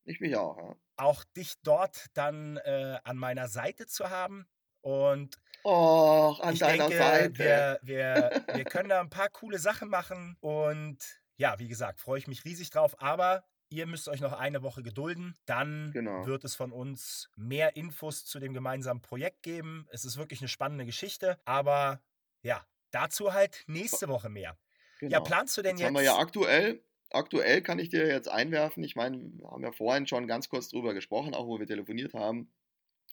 Ich 0.04 0.20
mich 0.20 0.36
auch, 0.36 0.58
ja. 0.58 0.76
Auch 0.98 1.24
dich 1.24 1.54
dort 1.62 2.08
dann 2.16 2.58
äh, 2.58 2.98
an 3.04 3.18
meiner 3.18 3.48
Seite 3.48 3.86
zu 3.86 4.10
haben. 4.10 4.48
Und 4.82 5.40
oh, 5.64 6.36
an 6.42 6.58
deiner 6.58 6.88
denke, 6.90 6.98
Seite. 6.98 7.38
Wir, 7.38 7.80
wir, 7.84 8.44
wir 8.56 8.66
können 8.66 8.90
da 8.90 9.00
ein 9.00 9.12
paar 9.12 9.30
coole 9.30 9.60
Sachen 9.60 9.88
machen. 9.88 10.38
Und 10.40 10.98
ja, 11.38 11.60
wie 11.60 11.68
gesagt, 11.68 12.00
freue 12.00 12.18
ich 12.18 12.28
mich 12.28 12.46
riesig 12.46 12.72
drauf. 12.72 13.00
Aber 13.00 13.44
ihr 13.70 13.88
müsst 13.88 14.08
euch 14.08 14.22
noch 14.22 14.34
eine 14.34 14.64
Woche 14.64 14.84
gedulden. 14.84 15.36
Dann 15.46 15.92
genau. 15.92 16.26
wird 16.26 16.44
es 16.44 16.56
von 16.56 16.72
uns 16.72 17.30
mehr 17.36 17.76
Infos 17.76 18.26
zu 18.26 18.40
dem 18.40 18.54
gemeinsamen 18.54 19.02
Projekt 19.02 19.44
geben. 19.44 19.88
Es 19.92 20.06
ist 20.06 20.18
wirklich 20.18 20.42
eine 20.42 20.48
spannende 20.48 20.86
Geschichte. 20.86 21.38
Aber 21.46 22.02
ja, 22.42 22.66
dazu 22.92 23.34
halt 23.34 23.64
nächste 23.68 24.08
Woche 24.08 24.30
mehr. 24.30 24.58
Genau. 25.00 25.12
Ja, 25.12 25.20
planst 25.20 25.58
du 25.58 25.62
denn 25.62 25.72
jetzt? 25.72 25.82
jetzt 25.82 25.88
haben 25.88 25.96
wir 25.96 26.04
ja 26.04 26.18
aktuell 26.18 26.82
aktuell 27.16 27.62
kann 27.62 27.80
ich 27.80 27.90
dir 27.90 28.08
jetzt 28.08 28.28
einwerfen, 28.30 28.84
ich 28.84 28.96
meine, 28.96 29.18
wir 29.18 29.50
haben 29.50 29.64
ja 29.64 29.72
vorhin 29.72 30.08
schon 30.08 30.28
ganz 30.28 30.50
kurz 30.50 30.70
drüber 30.70 30.94
gesprochen, 30.94 31.34
auch 31.34 31.48
wo 31.48 31.60
wir 31.60 31.68
telefoniert 31.68 32.14
haben. 32.14 32.52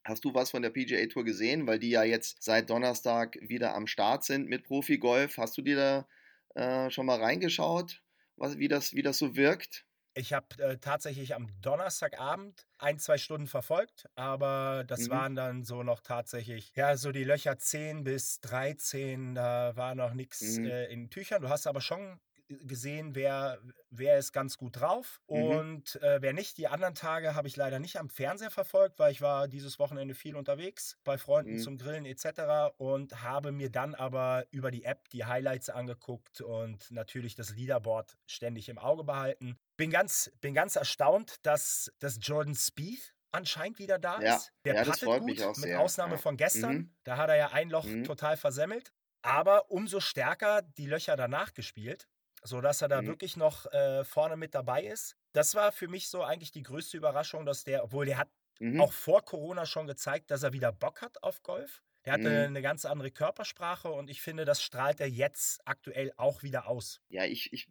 Hast 0.04 0.24
du 0.24 0.34
was 0.34 0.50
von 0.50 0.62
der 0.62 0.70
PGA 0.70 1.06
Tour 1.06 1.24
gesehen, 1.24 1.66
weil 1.66 1.78
die 1.78 1.90
ja 1.90 2.02
jetzt 2.02 2.42
seit 2.42 2.68
Donnerstag 2.70 3.38
wieder 3.40 3.74
am 3.74 3.86
Start 3.86 4.24
sind 4.24 4.48
mit 4.48 4.64
Profi-Golf? 4.64 5.36
Hast 5.38 5.56
du 5.56 5.62
dir 5.62 5.76
da 5.76 6.86
äh, 6.86 6.90
schon 6.90 7.06
mal 7.06 7.20
reingeschaut, 7.20 8.02
was, 8.36 8.58
wie, 8.58 8.68
das, 8.68 8.94
wie 8.94 9.02
das 9.02 9.18
so 9.18 9.36
wirkt? 9.36 9.86
Ich 10.14 10.32
habe 10.32 10.46
äh, 10.58 10.76
tatsächlich 10.78 11.34
am 11.34 11.48
Donnerstagabend 11.62 12.66
ein, 12.78 12.98
zwei 12.98 13.16
Stunden 13.16 13.46
verfolgt, 13.46 14.08
aber 14.14 14.84
das 14.86 15.02
mhm. 15.02 15.10
waren 15.10 15.34
dann 15.34 15.64
so 15.64 15.82
noch 15.82 16.00
tatsächlich, 16.00 16.72
ja, 16.74 16.96
so 16.96 17.12
die 17.12 17.24
Löcher 17.24 17.58
10 17.58 18.04
bis 18.04 18.40
13, 18.40 19.34
da 19.34 19.74
war 19.74 19.94
noch 19.94 20.12
nichts 20.12 20.58
mhm. 20.58 20.66
äh, 20.66 20.84
in 20.86 21.08
Tüchern. 21.08 21.40
Du 21.40 21.48
hast 21.48 21.66
aber 21.66 21.80
schon 21.80 22.20
gesehen, 22.60 23.14
wer, 23.14 23.58
wer 23.90 24.18
ist 24.18 24.32
ganz 24.32 24.56
gut 24.58 24.80
drauf 24.80 25.20
mhm. 25.28 25.42
und 25.42 26.02
äh, 26.02 26.20
wer 26.20 26.32
nicht. 26.32 26.58
Die 26.58 26.68
anderen 26.68 26.94
Tage 26.94 27.34
habe 27.34 27.48
ich 27.48 27.56
leider 27.56 27.78
nicht 27.78 27.98
am 27.98 28.08
Fernseher 28.08 28.50
verfolgt, 28.50 28.98
weil 28.98 29.12
ich 29.12 29.20
war 29.20 29.48
dieses 29.48 29.78
Wochenende 29.78 30.14
viel 30.14 30.36
unterwegs 30.36 30.98
bei 31.04 31.18
Freunden 31.18 31.54
mhm. 31.54 31.58
zum 31.58 31.78
Grillen 31.78 32.04
etc. 32.04 32.74
und 32.78 33.22
habe 33.22 33.52
mir 33.52 33.70
dann 33.70 33.94
aber 33.94 34.46
über 34.50 34.70
die 34.70 34.84
App 34.84 35.08
die 35.10 35.24
Highlights 35.24 35.70
angeguckt 35.70 36.40
und 36.40 36.90
natürlich 36.90 37.34
das 37.34 37.54
Leaderboard 37.54 38.16
ständig 38.26 38.68
im 38.68 38.78
Auge 38.78 39.04
behalten. 39.04 39.58
Bin 39.82 39.90
ganz, 39.90 40.30
bin 40.40 40.54
ganz 40.54 40.76
erstaunt, 40.76 41.36
dass, 41.42 41.92
dass 41.98 42.18
Jordan 42.20 42.54
Spieth 42.54 43.14
anscheinend 43.32 43.80
wieder 43.80 43.98
da 43.98 44.20
ja. 44.20 44.36
ist. 44.36 44.52
Der 44.64 44.74
ja, 44.74 44.84
das 44.84 45.00
gut, 45.00 45.24
mit 45.24 45.42
Ausnahme 45.42 46.12
ja. 46.12 46.18
von 46.18 46.36
gestern. 46.36 46.74
Mhm. 46.74 46.94
Da 47.02 47.16
hat 47.16 47.30
er 47.30 47.36
ja 47.36 47.50
ein 47.50 47.68
Loch 47.68 47.86
mhm. 47.86 48.04
total 48.04 48.36
versemmelt. 48.36 48.92
Aber 49.22 49.72
umso 49.72 49.98
stärker 49.98 50.62
die 50.62 50.86
Löcher 50.86 51.16
danach 51.16 51.52
gespielt 51.52 52.06
sodass 52.44 52.82
er 52.82 52.88
da 52.88 53.02
mhm. 53.02 53.06
wirklich 53.06 53.36
noch 53.36 53.66
äh, 53.72 54.04
vorne 54.04 54.36
mit 54.36 54.54
dabei 54.54 54.84
ist. 54.84 55.16
Das 55.32 55.54
war 55.54 55.72
für 55.72 55.88
mich 55.88 56.08
so 56.08 56.22
eigentlich 56.22 56.50
die 56.50 56.62
größte 56.62 56.96
Überraschung, 56.96 57.46
dass 57.46 57.64
der, 57.64 57.84
obwohl 57.84 58.04
der 58.04 58.18
hat 58.18 58.30
mhm. 58.58 58.80
auch 58.80 58.92
vor 58.92 59.24
Corona 59.24 59.64
schon 59.64 59.86
gezeigt, 59.86 60.30
dass 60.30 60.42
er 60.42 60.52
wieder 60.52 60.72
Bock 60.72 61.02
hat 61.02 61.22
auf 61.22 61.42
Golf. 61.42 61.82
Der 62.04 62.14
hatte 62.14 62.30
mhm. 62.30 62.46
eine 62.48 62.62
ganz 62.62 62.84
andere 62.84 63.12
Körpersprache 63.12 63.88
und 63.88 64.10
ich 64.10 64.20
finde, 64.22 64.44
das 64.44 64.60
strahlt 64.60 65.00
er 65.00 65.08
jetzt 65.08 65.60
aktuell 65.64 66.12
auch 66.16 66.42
wieder 66.42 66.66
aus. 66.66 67.00
Ja, 67.08 67.24
ich, 67.24 67.52
ich 67.52 67.68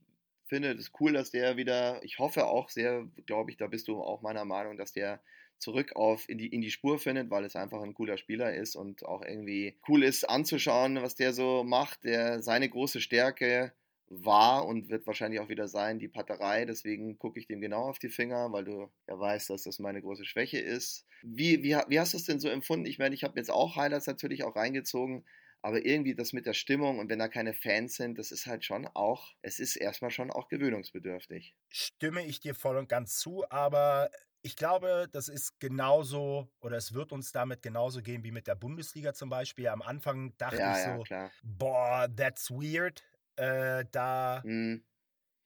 finde 0.52 0.74
es 0.74 0.92
cool, 1.00 1.14
dass 1.14 1.32
der 1.32 1.56
wieder, 1.56 2.04
ich 2.04 2.20
hoffe 2.20 2.46
auch 2.46 2.68
sehr, 2.68 3.08
glaube 3.26 3.52
ich, 3.52 3.58
da 3.58 3.68
bist 3.68 3.88
du 3.88 4.02
auch 4.02 4.22
meiner 4.22 4.44
Meinung, 4.44 4.76
dass 4.76 4.92
der 4.92 5.22
zurück 5.60 5.96
auf 5.96 6.28
in 6.28 6.38
die, 6.38 6.48
in 6.48 6.60
die 6.60 6.72
Spur 6.72 7.00
findet, 7.00 7.30
weil 7.30 7.46
es 7.46 7.56
einfach 7.56 7.82
ein 7.82 7.94
cooler 7.94 8.18
Spieler 8.18 8.54
ist 8.54 8.76
und 8.76 9.06
auch 9.06 9.22
irgendwie 9.22 9.78
cool 9.88 10.04
ist 10.04 10.30
anzuschauen, 10.30 11.02
was 11.02 11.16
der 11.16 11.32
so 11.32 11.64
macht. 11.64 12.04
Der 12.04 12.44
seine 12.44 12.68
große 12.68 13.00
Stärke 13.00 13.72
war 14.10 14.66
und 14.66 14.90
wird 14.90 15.08
wahrscheinlich 15.08 15.40
auch 15.40 15.48
wieder 15.48 15.70
sein, 15.70 16.00
die 16.00 16.10
Patterei. 16.10 16.66
Deswegen 16.66 17.18
gucke 17.18 17.40
ich 17.40 17.48
dem 17.48 17.62
genau 17.62 17.84
auf 17.84 18.00
die 18.00 18.10
Finger, 18.10 18.52
weil 18.52 18.66
du 18.66 18.92
ja 19.08 19.18
weißt, 19.18 19.50
dass 19.52 19.64
das 19.64 19.80
meine 19.80 20.02
große 20.02 20.26
Schwäche 20.26 20.60
ist. 20.60 21.06
Wie, 21.22 21.64
wie, 21.64 21.78
wie 21.88 22.00
hast 22.00 22.12
du 22.12 22.18
es 22.18 22.26
denn 22.26 22.42
so 22.42 22.50
empfunden? 22.50 22.88
Ich 22.88 23.00
meine, 23.00 23.16
ich 23.16 23.24
habe 23.24 23.40
jetzt 23.40 23.52
auch 23.52 23.78
Highlights 23.78 24.08
natürlich 24.08 24.44
auch 24.44 24.58
reingezogen, 24.58 25.24
aber 25.62 25.86
irgendwie 25.86 26.16
das 26.16 26.34
mit 26.34 26.46
der 26.46 26.54
Stimmung 26.54 27.00
und 27.00 27.10
wenn 27.10 27.20
da 27.20 27.28
keine 27.28 27.54
Fans 27.54 27.96
sind, 27.96 28.18
das 28.18 28.32
ist 28.32 28.46
halt 28.48 28.66
schon 28.66 28.88
auch, 28.88 29.34
es 29.42 29.60
ist 29.60 29.76
erstmal 29.76 30.12
schon 30.12 30.32
auch 30.32 30.48
gewöhnungsbedürftig. 30.48 31.56
Stimme 31.70 32.26
ich 32.26 32.40
dir 32.40 32.56
voll 32.56 32.78
und 32.78 32.90
ganz 32.90 33.20
zu, 33.20 33.44
aber 33.50 34.10
ich 34.44 34.56
glaube, 34.56 35.08
das 35.12 35.28
ist 35.28 35.60
genauso 35.60 36.52
oder 36.62 36.78
es 36.78 36.94
wird 36.94 37.12
uns 37.12 37.32
damit 37.32 37.62
genauso 37.62 38.02
gehen 38.02 38.24
wie 38.24 38.32
mit 38.32 38.48
der 38.48 38.56
Bundesliga 38.56 39.14
zum 39.14 39.30
Beispiel. 39.30 39.68
Am 39.68 39.84
Anfang 39.84 40.36
dachte 40.38 40.58
ja, 40.58 40.78
ich 40.78 40.84
so, 40.84 41.14
ja, 41.14 41.30
boah, 41.44 42.08
that's 42.16 42.50
weird 42.50 43.04
äh, 43.36 43.86
da 43.92 44.42
mhm. 44.46 44.84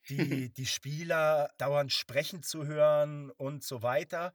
die, 0.10 0.50
die 0.54 0.66
Spieler 0.66 1.52
dauernd 1.58 1.92
sprechen 1.92 2.44
zu 2.44 2.66
hören 2.66 3.32
und 3.32 3.64
so 3.64 3.82
weiter. 3.82 4.34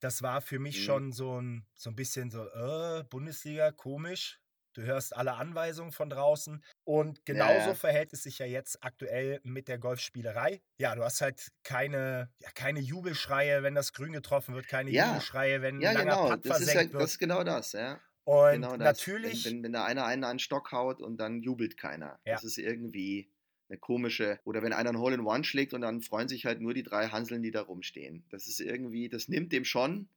Das 0.00 0.22
war 0.22 0.40
für 0.40 0.58
mich 0.58 0.80
mhm. 0.80 0.84
schon 0.84 1.12
so 1.12 1.40
ein, 1.40 1.66
so 1.74 1.90
ein 1.90 1.96
bisschen 1.96 2.30
so, 2.30 2.44
äh, 2.44 3.04
Bundesliga, 3.04 3.70
komisch. 3.70 4.40
Du 4.74 4.82
hörst 4.82 5.14
alle 5.14 5.34
Anweisungen 5.34 5.92
von 5.92 6.08
draußen. 6.08 6.62
Und 6.84 7.24
genauso 7.24 7.68
ja. 7.70 7.74
verhält 7.74 8.12
es 8.12 8.22
sich 8.22 8.38
ja 8.38 8.46
jetzt 8.46 8.82
aktuell 8.82 9.40
mit 9.42 9.68
der 9.68 9.78
Golfspielerei. 9.78 10.62
Ja, 10.78 10.94
du 10.94 11.04
hast 11.04 11.20
halt 11.20 11.48
keine, 11.62 12.30
ja, 12.38 12.50
keine 12.54 12.80
Jubelschreie, 12.80 13.62
wenn 13.62 13.74
das 13.74 13.92
Grün 13.92 14.12
getroffen 14.12 14.54
wird, 14.54 14.68
keine 14.68 14.90
ja. 14.90 15.08
Jubelschreie, 15.08 15.62
wenn 15.62 15.80
ja, 15.80 15.90
ein 15.90 15.96
langer 15.96 16.10
genau. 16.10 16.28
Putt 16.30 16.46
das 16.46 16.56
versenkt 16.56 16.92
ja, 16.92 16.92
wird. 16.92 17.02
Das 17.02 17.10
ist 17.12 17.18
genau 17.18 17.44
das, 17.44 17.72
ja. 17.72 18.00
Und 18.24 18.52
genau 18.52 18.76
natürlich. 18.76 19.44
Wenn, 19.44 19.56
wenn, 19.56 19.64
wenn, 19.64 19.72
da 19.72 19.84
einer 19.84 20.04
einen 20.04 20.24
an 20.24 20.34
den 20.34 20.38
Stock 20.38 20.72
haut 20.72 21.00
und 21.00 21.18
dann 21.18 21.42
jubelt 21.42 21.76
keiner. 21.76 22.20
Ja. 22.24 22.34
Das 22.34 22.44
ist 22.44 22.58
irgendwie 22.58 23.30
eine 23.68 23.78
komische. 23.78 24.38
Oder 24.44 24.62
wenn 24.62 24.72
einer 24.72 24.90
ein 24.90 24.98
Hole 24.98 25.14
in 25.14 25.22
One 25.22 25.44
schlägt 25.44 25.74
und 25.74 25.80
dann 25.80 26.02
freuen 26.02 26.28
sich 26.28 26.46
halt 26.46 26.60
nur 26.60 26.74
die 26.74 26.82
drei 26.82 27.08
Hanseln, 27.08 27.42
die 27.42 27.50
da 27.50 27.62
rumstehen. 27.62 28.24
Das 28.30 28.46
ist 28.46 28.60
irgendwie, 28.60 29.08
das 29.08 29.28
nimmt 29.28 29.52
dem 29.52 29.64
schon 29.64 30.08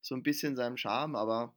so 0.00 0.14
ein 0.14 0.22
bisschen 0.22 0.56
seinem 0.56 0.76
Charme, 0.76 1.16
aber 1.16 1.54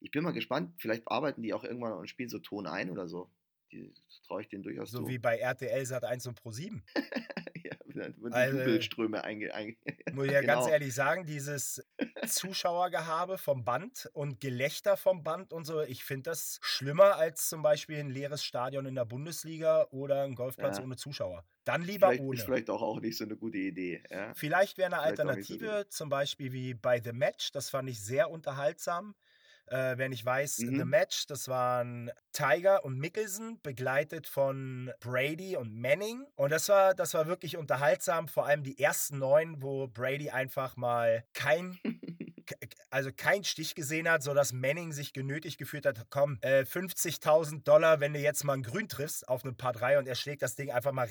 ich 0.00 0.10
bin 0.10 0.24
mal 0.24 0.32
gespannt. 0.32 0.74
Vielleicht 0.78 1.06
arbeiten 1.06 1.42
die 1.42 1.54
auch 1.54 1.64
irgendwann 1.64 1.92
und 1.92 2.08
spielen 2.08 2.28
so 2.28 2.38
Ton 2.38 2.66
ein 2.66 2.90
oder 2.90 3.06
so. 3.06 3.30
Die 3.72 3.92
traue 4.26 4.42
ich 4.42 4.48
denen 4.48 4.62
durchaus 4.62 4.90
so 4.90 4.98
zu. 4.98 5.04
So 5.04 5.10
wie 5.10 5.18
bei 5.18 5.38
RTL 5.38 5.86
Sat 5.86 6.04
1 6.04 6.26
und 6.26 6.34
Pro 6.34 6.50
7. 6.50 6.82
ja, 7.64 8.08
die 8.08 8.32
also, 8.32 8.58
Jubelströme 8.58 9.22
einge, 9.22 9.54
einge 9.54 9.76
Muss 10.12 10.26
ich 10.26 10.32
ja 10.32 10.40
genau. 10.40 10.54
ganz 10.54 10.68
ehrlich 10.68 10.94
sagen, 10.94 11.26
dieses 11.26 11.84
Zuschauergehabe 12.26 13.38
vom 13.38 13.64
Band 13.64 14.10
und 14.12 14.40
Gelächter 14.40 14.96
vom 14.96 15.22
Band 15.22 15.52
und 15.52 15.64
so, 15.64 15.82
ich 15.82 16.04
finde 16.04 16.30
das 16.30 16.58
schlimmer 16.62 17.16
als 17.16 17.48
zum 17.48 17.62
Beispiel 17.62 17.98
ein 17.98 18.10
leeres 18.10 18.44
Stadion 18.44 18.86
in 18.86 18.94
der 18.94 19.04
Bundesliga 19.04 19.86
oder 19.90 20.24
ein 20.24 20.34
Golfplatz 20.34 20.78
ja. 20.78 20.84
ohne 20.84 20.96
Zuschauer. 20.96 21.44
Dann 21.64 21.82
lieber 21.82 22.08
vielleicht, 22.08 22.22
ohne. 22.22 22.38
Ist 22.38 22.44
vielleicht 22.44 22.70
auch, 22.70 22.82
auch 22.82 23.00
nicht 23.00 23.16
so 23.16 23.24
eine 23.24 23.36
gute 23.36 23.58
Idee. 23.58 24.02
Ja? 24.10 24.34
Vielleicht 24.34 24.78
wäre 24.78 24.92
eine 24.92 25.02
Alternative, 25.02 25.84
so 25.84 25.90
zum 25.90 26.08
Beispiel 26.08 26.52
wie 26.52 26.74
bei 26.74 27.00
The 27.00 27.12
Match, 27.12 27.52
das 27.52 27.70
fand 27.70 27.88
ich 27.88 28.00
sehr 28.02 28.30
unterhaltsam. 28.30 29.14
Äh, 29.70 29.96
wer 29.98 30.08
nicht 30.08 30.24
weiß, 30.24 30.58
mhm. 30.58 30.78
The 30.78 30.84
Match, 30.84 31.26
das 31.26 31.46
waren 31.46 32.10
Tiger 32.32 32.84
und 32.84 32.98
Mickelson, 32.98 33.60
begleitet 33.62 34.26
von 34.26 34.90
Brady 34.98 35.56
und 35.56 35.74
Manning. 35.74 36.26
Und 36.34 36.50
das 36.50 36.68
war, 36.68 36.92
das 36.92 37.14
war 37.14 37.28
wirklich 37.28 37.56
unterhaltsam, 37.56 38.26
vor 38.26 38.46
allem 38.46 38.64
die 38.64 38.80
ersten 38.80 39.18
neun, 39.18 39.62
wo 39.62 39.86
Brady 39.86 40.30
einfach 40.30 40.76
mal 40.76 41.24
kein 41.34 41.78
also 42.90 43.10
keinen 43.12 43.44
Stich 43.44 43.74
gesehen 43.74 44.08
hat, 44.08 44.22
sodass 44.22 44.52
Manning 44.52 44.92
sich 44.92 45.12
genötigt 45.12 45.58
gefühlt 45.58 45.86
hat, 45.86 46.06
komm, 46.10 46.38
äh, 46.42 46.64
50.000 46.64 47.62
Dollar, 47.64 48.00
wenn 48.00 48.12
du 48.12 48.18
jetzt 48.18 48.44
mal 48.44 48.54
ein 48.54 48.62
Grün 48.62 48.88
triffst 48.88 49.28
auf 49.28 49.44
eine 49.44 49.52
Paar 49.52 49.72
3 49.72 49.98
und 49.98 50.06
er 50.06 50.16
schlägt 50.16 50.42
das 50.42 50.56
Ding 50.56 50.70
einfach 50.70 50.92
mal 50.92 51.08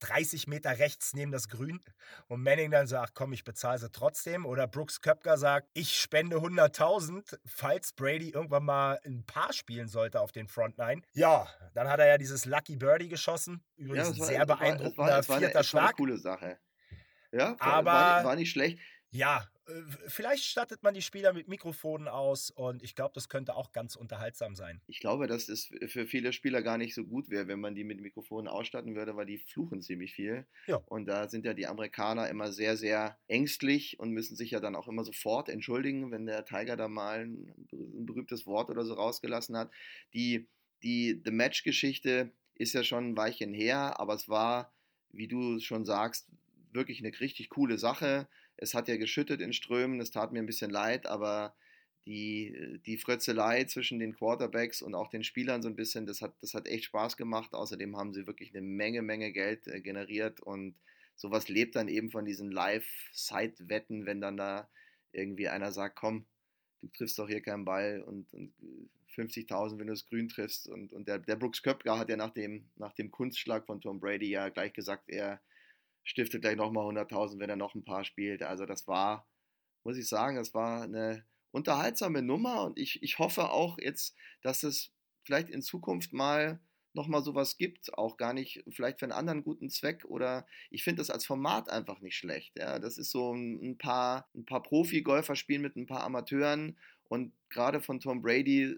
30 0.00 0.46
Meter 0.46 0.78
rechts 0.78 1.14
neben 1.14 1.32
das 1.32 1.48
Grün 1.48 1.80
und 2.28 2.42
Manning 2.42 2.70
dann 2.70 2.86
sagt, 2.86 3.14
komm, 3.14 3.32
ich 3.32 3.44
bezahle 3.44 3.78
sie 3.78 3.90
trotzdem 3.90 4.44
oder 4.46 4.66
Brooks 4.66 5.00
Köpker 5.00 5.38
sagt, 5.38 5.68
ich 5.72 5.98
spende 5.98 6.36
100.000, 6.36 7.38
falls 7.46 7.92
Brady 7.92 8.30
irgendwann 8.30 8.64
mal 8.64 9.00
ein 9.04 9.24
Paar 9.24 9.52
spielen 9.52 9.88
sollte 9.88 10.20
auf 10.20 10.32
den 10.32 10.48
Front 10.48 10.78
9. 10.78 11.04
Ja, 11.14 11.48
dann 11.74 11.88
hat 11.88 12.00
er 12.00 12.06
ja 12.06 12.18
dieses 12.18 12.44
Lucky 12.44 12.76
Birdie 12.76 13.08
geschossen, 13.08 13.64
übrigens 13.76 14.16
ja, 14.18 14.24
sehr 14.24 14.46
beeindruckender 14.46 15.22
vierter 15.22 15.64
Schlag. 15.64 15.96
coole 15.96 16.18
Sache. 16.18 16.58
Ja, 17.32 17.56
aber 17.58 17.90
war, 17.90 18.24
war 18.24 18.36
nicht 18.36 18.50
schlecht. 18.50 18.78
Ja, 19.10 19.48
vielleicht 20.08 20.44
stattet 20.44 20.82
man 20.82 20.94
die 20.94 21.02
Spieler 21.02 21.32
mit 21.32 21.48
Mikrofonen 21.48 22.08
aus 22.08 22.50
und 22.50 22.82
ich 22.82 22.94
glaube, 22.94 23.12
das 23.14 23.28
könnte 23.28 23.54
auch 23.54 23.72
ganz 23.72 23.96
unterhaltsam 23.96 24.54
sein. 24.54 24.80
Ich 24.86 25.00
glaube, 25.00 25.26
dass 25.26 25.48
es 25.48 25.70
für 25.86 26.06
viele 26.06 26.32
Spieler 26.32 26.62
gar 26.62 26.78
nicht 26.78 26.94
so 26.94 27.04
gut 27.04 27.30
wäre, 27.30 27.48
wenn 27.48 27.60
man 27.60 27.74
die 27.74 27.84
mit 27.84 28.00
Mikrofonen 28.00 28.48
ausstatten 28.48 28.94
würde, 28.94 29.16
weil 29.16 29.26
die 29.26 29.38
fluchen 29.38 29.80
ziemlich 29.80 30.14
viel. 30.14 30.46
Ja. 30.66 30.76
Und 30.86 31.06
da 31.06 31.28
sind 31.28 31.46
ja 31.46 31.54
die 31.54 31.66
Amerikaner 31.66 32.28
immer 32.28 32.52
sehr, 32.52 32.76
sehr 32.76 33.18
ängstlich 33.26 33.98
und 33.98 34.10
müssen 34.10 34.36
sich 34.36 34.50
ja 34.50 34.60
dann 34.60 34.76
auch 34.76 34.88
immer 34.88 35.04
sofort 35.04 35.48
entschuldigen, 35.48 36.10
wenn 36.10 36.26
der 36.26 36.44
Tiger 36.44 36.76
da 36.76 36.88
mal 36.88 37.20
ein, 37.20 37.54
ein 37.72 38.06
berühmtes 38.06 38.46
Wort 38.46 38.70
oder 38.70 38.84
so 38.84 38.94
rausgelassen 38.94 39.56
hat. 39.56 39.70
Die, 40.12 40.46
die 40.82 41.20
The 41.24 41.30
Match-Geschichte 41.30 42.32
ist 42.54 42.74
ja 42.74 42.84
schon 42.84 43.10
ein 43.10 43.16
Weilchen 43.16 43.54
her, 43.54 43.98
aber 43.98 44.14
es 44.14 44.28
war, 44.28 44.72
wie 45.10 45.28
du 45.28 45.58
schon 45.60 45.84
sagst, 45.84 46.28
wirklich 46.72 46.98
eine 46.98 47.18
richtig 47.20 47.48
coole 47.48 47.78
Sache 47.78 48.28
es 48.56 48.74
hat 48.74 48.88
ja 48.88 48.96
geschüttet 48.96 49.40
in 49.40 49.52
Strömen, 49.52 50.00
es 50.00 50.10
tat 50.10 50.32
mir 50.32 50.40
ein 50.40 50.46
bisschen 50.46 50.70
leid, 50.70 51.06
aber 51.06 51.54
die, 52.06 52.80
die 52.84 52.98
Frötzelei 52.98 53.64
zwischen 53.64 53.98
den 53.98 54.14
Quarterbacks 54.14 54.82
und 54.82 54.94
auch 54.94 55.08
den 55.08 55.24
Spielern 55.24 55.62
so 55.62 55.68
ein 55.68 55.76
bisschen, 55.76 56.06
das 56.06 56.20
hat, 56.20 56.34
das 56.40 56.54
hat 56.54 56.66
echt 56.68 56.84
Spaß 56.84 57.16
gemacht. 57.16 57.54
Außerdem 57.54 57.96
haben 57.96 58.12
sie 58.12 58.26
wirklich 58.26 58.54
eine 58.54 58.60
Menge, 58.60 59.02
Menge 59.02 59.32
Geld 59.32 59.66
äh, 59.66 59.80
generiert 59.80 60.40
und 60.40 60.74
sowas 61.16 61.48
lebt 61.48 61.76
dann 61.76 61.88
eben 61.88 62.10
von 62.10 62.24
diesen 62.24 62.50
Live-Side-Wetten, 62.50 64.04
wenn 64.04 64.20
dann 64.20 64.36
da 64.36 64.68
irgendwie 65.12 65.48
einer 65.48 65.72
sagt, 65.72 65.96
komm, 65.96 66.26
du 66.82 66.88
triffst 66.88 67.18
doch 67.18 67.28
hier 67.28 67.40
keinen 67.40 67.64
Ball 67.64 68.02
und, 68.02 68.32
und 68.34 68.52
50.000, 69.16 69.78
wenn 69.78 69.86
du 69.86 69.92
das 69.92 70.06
Grün 70.06 70.28
triffst. 70.28 70.68
Und, 70.68 70.92
und 70.92 71.08
der, 71.08 71.20
der 71.20 71.36
Brooks 71.36 71.62
Köpker 71.62 71.98
hat 71.98 72.10
ja 72.10 72.16
nach 72.16 72.34
dem, 72.34 72.68
nach 72.76 72.92
dem 72.92 73.10
Kunstschlag 73.10 73.64
von 73.64 73.80
Tom 73.80 74.00
Brady 74.00 74.28
ja 74.28 74.48
gleich 74.48 74.72
gesagt, 74.72 75.08
er 75.08 75.40
stiftet 76.04 76.42
gleich 76.42 76.56
nochmal 76.56 76.86
100.000, 76.86 77.38
wenn 77.38 77.50
er 77.50 77.56
noch 77.56 77.74
ein 77.74 77.84
paar 77.84 78.04
spielt. 78.04 78.42
Also 78.42 78.66
das 78.66 78.86
war, 78.86 79.26
muss 79.82 79.96
ich 79.96 80.08
sagen, 80.08 80.36
das 80.36 80.54
war 80.54 80.82
eine 80.82 81.24
unterhaltsame 81.50 82.22
Nummer 82.22 82.64
und 82.64 82.78
ich, 82.78 83.02
ich 83.02 83.18
hoffe 83.18 83.50
auch 83.50 83.78
jetzt, 83.78 84.14
dass 84.42 84.62
es 84.62 84.92
vielleicht 85.24 85.48
in 85.48 85.62
Zukunft 85.62 86.12
mal 86.12 86.60
nochmal 86.94 87.22
sowas 87.22 87.58
gibt, 87.58 87.96
auch 87.98 88.16
gar 88.16 88.32
nicht 88.32 88.64
vielleicht 88.70 89.00
für 89.00 89.06
einen 89.06 89.12
anderen 89.12 89.42
guten 89.42 89.68
Zweck 89.68 90.04
oder 90.04 90.46
ich 90.70 90.84
finde 90.84 91.00
das 91.00 91.10
als 91.10 91.26
Format 91.26 91.68
einfach 91.68 92.00
nicht 92.00 92.16
schlecht. 92.16 92.56
Ja, 92.56 92.78
das 92.78 92.98
ist 92.98 93.10
so 93.10 93.32
ein 93.32 93.76
paar, 93.78 94.28
ein 94.34 94.46
paar 94.46 94.62
Profi-Golfer 94.62 95.34
spielen 95.34 95.62
mit 95.62 95.76
ein 95.76 95.86
paar 95.86 96.04
Amateuren 96.04 96.78
und 97.08 97.32
gerade 97.50 97.80
von 97.80 98.00
Tom 98.00 98.22
Brady 98.22 98.76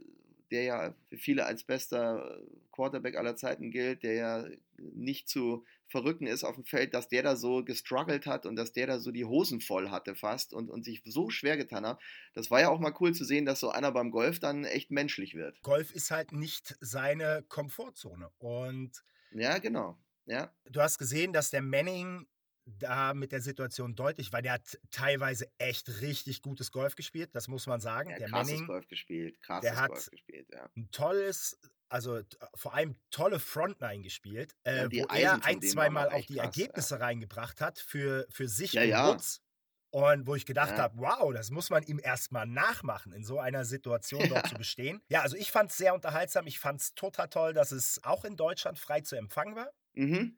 der 0.50 0.62
ja 0.62 0.94
für 1.08 1.18
viele 1.18 1.46
als 1.46 1.64
bester 1.64 2.40
Quarterback 2.72 3.16
aller 3.16 3.36
Zeiten 3.36 3.70
gilt, 3.70 4.02
der 4.02 4.14
ja 4.14 4.44
nicht 4.76 5.28
zu 5.28 5.64
verrücken 5.88 6.26
ist 6.26 6.44
auf 6.44 6.56
dem 6.56 6.64
Feld, 6.64 6.94
dass 6.94 7.08
der 7.08 7.22
da 7.22 7.36
so 7.36 7.64
gestruggelt 7.64 8.26
hat 8.26 8.46
und 8.46 8.56
dass 8.56 8.72
der 8.72 8.86
da 8.86 8.98
so 8.98 9.10
die 9.10 9.24
Hosen 9.24 9.60
voll 9.60 9.90
hatte 9.90 10.14
fast 10.14 10.52
und, 10.52 10.70
und 10.70 10.84
sich 10.84 11.02
so 11.04 11.30
schwer 11.30 11.56
getan 11.56 11.86
hat. 11.86 12.00
Das 12.34 12.50
war 12.50 12.60
ja 12.60 12.68
auch 12.68 12.80
mal 12.80 12.94
cool 13.00 13.14
zu 13.14 13.24
sehen, 13.24 13.46
dass 13.46 13.60
so 13.60 13.70
einer 13.70 13.92
beim 13.92 14.10
Golf 14.10 14.40
dann 14.40 14.64
echt 14.64 14.90
menschlich 14.90 15.34
wird. 15.34 15.62
Golf 15.62 15.92
ist 15.92 16.10
halt 16.10 16.32
nicht 16.32 16.76
seine 16.80 17.44
Komfortzone 17.48 18.30
und 18.38 19.04
ja, 19.32 19.58
genau. 19.58 19.98
Ja. 20.26 20.52
Du 20.64 20.80
hast 20.80 20.98
gesehen, 20.98 21.32
dass 21.32 21.50
der 21.50 21.62
Manning 21.62 22.26
da 22.66 23.14
mit 23.14 23.32
der 23.32 23.40
Situation 23.40 23.94
deutlich, 23.94 24.32
weil 24.32 24.42
der 24.42 24.54
hat 24.54 24.78
teilweise 24.90 25.48
echt 25.58 26.00
richtig 26.00 26.42
gutes 26.42 26.72
Golf 26.72 26.96
gespielt, 26.96 27.30
das 27.34 27.48
muss 27.48 27.66
man 27.66 27.80
sagen. 27.80 28.10
Ja, 28.10 28.18
der 28.18 28.28
krasses 28.28 28.52
Manning, 28.52 28.66
Golf 28.66 28.88
gespielt, 28.88 29.40
krasses 29.40 29.70
der 29.70 29.80
hat 29.80 29.90
Golf 29.90 30.10
gespielt, 30.10 30.48
ja. 30.52 30.68
Ein 30.76 30.90
tolles, 30.90 31.58
also 31.88 32.20
vor 32.54 32.74
allem 32.74 32.96
tolle 33.10 33.38
Frontline 33.38 34.02
gespielt, 34.02 34.54
äh, 34.64 34.82
ja, 34.82 34.90
wo 34.90 35.06
er 35.14 35.44
ein, 35.44 35.62
zwei 35.62 35.90
Mal 35.90 36.10
auch 36.10 36.24
die 36.24 36.34
krass, 36.34 36.44
Ergebnisse 36.44 36.96
ja. 36.96 37.04
reingebracht 37.04 37.60
hat 37.60 37.78
für, 37.78 38.26
für 38.30 38.48
sich 38.48 38.72
ja, 38.72 39.08
und 39.08 39.14
Wutz. 39.14 39.40
Und 39.90 40.26
wo 40.26 40.34
ich 40.34 40.44
gedacht 40.44 40.76
habe, 40.76 40.98
wow, 40.98 41.32
das 41.32 41.50
muss 41.50 41.70
man 41.70 41.82
ihm 41.84 41.98
erstmal 42.02 42.44
nachmachen, 42.44 43.12
in 43.12 43.24
so 43.24 43.38
einer 43.38 43.64
Situation 43.64 44.28
dort 44.28 44.46
zu 44.48 44.56
bestehen. 44.56 45.00
Ja, 45.08 45.22
also 45.22 45.36
ich 45.36 45.50
fand 45.52 45.70
es 45.70 45.78
sehr 45.78 45.94
unterhaltsam. 45.94 46.46
Ich 46.46 46.58
fand 46.58 46.80
es 46.80 46.94
total 46.94 47.28
toll, 47.28 47.54
dass 47.54 47.72
es 47.72 48.02
auch 48.02 48.24
in 48.24 48.36
Deutschland 48.36 48.78
frei 48.78 49.00
zu 49.00 49.16
empfangen 49.16 49.54
war. 49.54 49.70
Mhm. 49.94 50.36